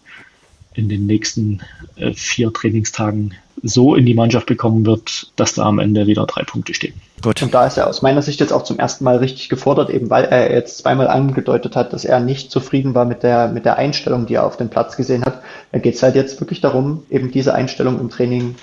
[0.74, 1.62] in den nächsten
[1.96, 3.34] äh, vier Trainingstagen
[3.64, 6.94] so in die Mannschaft bekommen wird, dass da am Ende wieder drei Punkte stehen.
[7.22, 7.42] Gut.
[7.44, 10.10] Und da ist er aus meiner Sicht jetzt auch zum ersten Mal richtig gefordert, eben
[10.10, 13.78] weil er jetzt zweimal angedeutet hat, dass er nicht zufrieden war mit der, mit der
[13.78, 15.42] Einstellung, die er auf dem Platz gesehen hat.
[15.72, 18.56] Da geht es halt jetzt wirklich darum, eben diese Einstellung im Training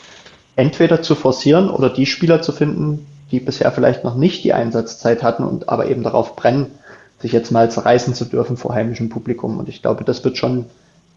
[0.57, 5.23] entweder zu forcieren oder die Spieler zu finden, die bisher vielleicht noch nicht die Einsatzzeit
[5.23, 6.67] hatten und aber eben darauf brennen,
[7.21, 9.59] sich jetzt mal zerreißen zu dürfen vor heimischem Publikum.
[9.59, 10.67] Und ich glaube, das wird schon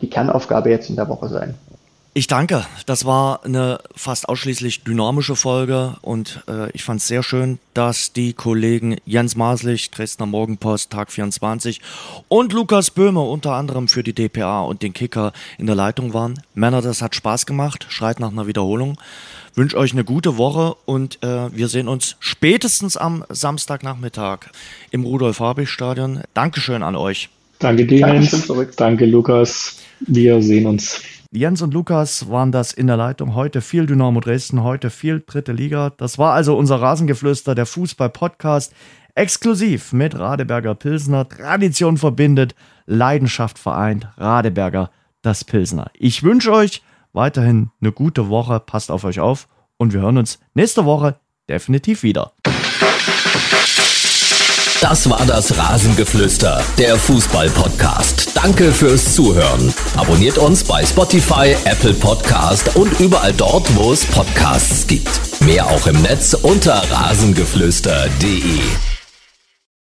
[0.01, 1.55] die Kernaufgabe jetzt in der Woche sein.
[2.13, 2.65] Ich danke.
[2.85, 8.11] Das war eine fast ausschließlich dynamische Folge und äh, ich fand es sehr schön, dass
[8.11, 11.79] die Kollegen Jens Maslich, Dresdner Morgenpost, Tag 24
[12.27, 16.33] und Lukas Böhme unter anderem für die DPA und den Kicker in der Leitung waren.
[16.53, 17.85] Männer, das hat Spaß gemacht.
[17.87, 18.97] Schreit nach einer Wiederholung.
[19.53, 24.49] Wünsche euch eine gute Woche und äh, wir sehen uns spätestens am Samstagnachmittag
[24.91, 26.21] im Rudolf-Habich-Stadion.
[26.33, 27.29] Dankeschön an euch.
[27.59, 28.49] Danke dir, Jens.
[28.77, 29.77] Danke, Lukas.
[29.99, 31.01] Wir sehen uns.
[31.33, 33.35] Jens und Lukas waren das in der Leitung.
[33.35, 35.91] Heute viel Dynamo Dresden, heute viel dritte Liga.
[35.97, 38.73] Das war also unser Rasengeflüster, der Fußball-Podcast.
[39.15, 41.27] Exklusiv mit Radeberger Pilsner.
[41.27, 44.07] Tradition verbindet, Leidenschaft vereint.
[44.17, 44.91] Radeberger,
[45.21, 45.91] das Pilsner.
[45.93, 46.81] Ich wünsche euch
[47.13, 48.59] weiterhin eine gute Woche.
[48.59, 49.47] Passt auf euch auf
[49.77, 52.33] und wir hören uns nächste Woche definitiv wieder.
[54.81, 58.35] Das war das Rasengeflüster, der Fußball-Podcast.
[58.35, 59.71] Danke fürs Zuhören.
[59.95, 65.41] Abonniert uns bei Spotify, Apple Podcast und überall dort, wo es Podcasts gibt.
[65.41, 68.59] Mehr auch im Netz unter rasengeflüster.de.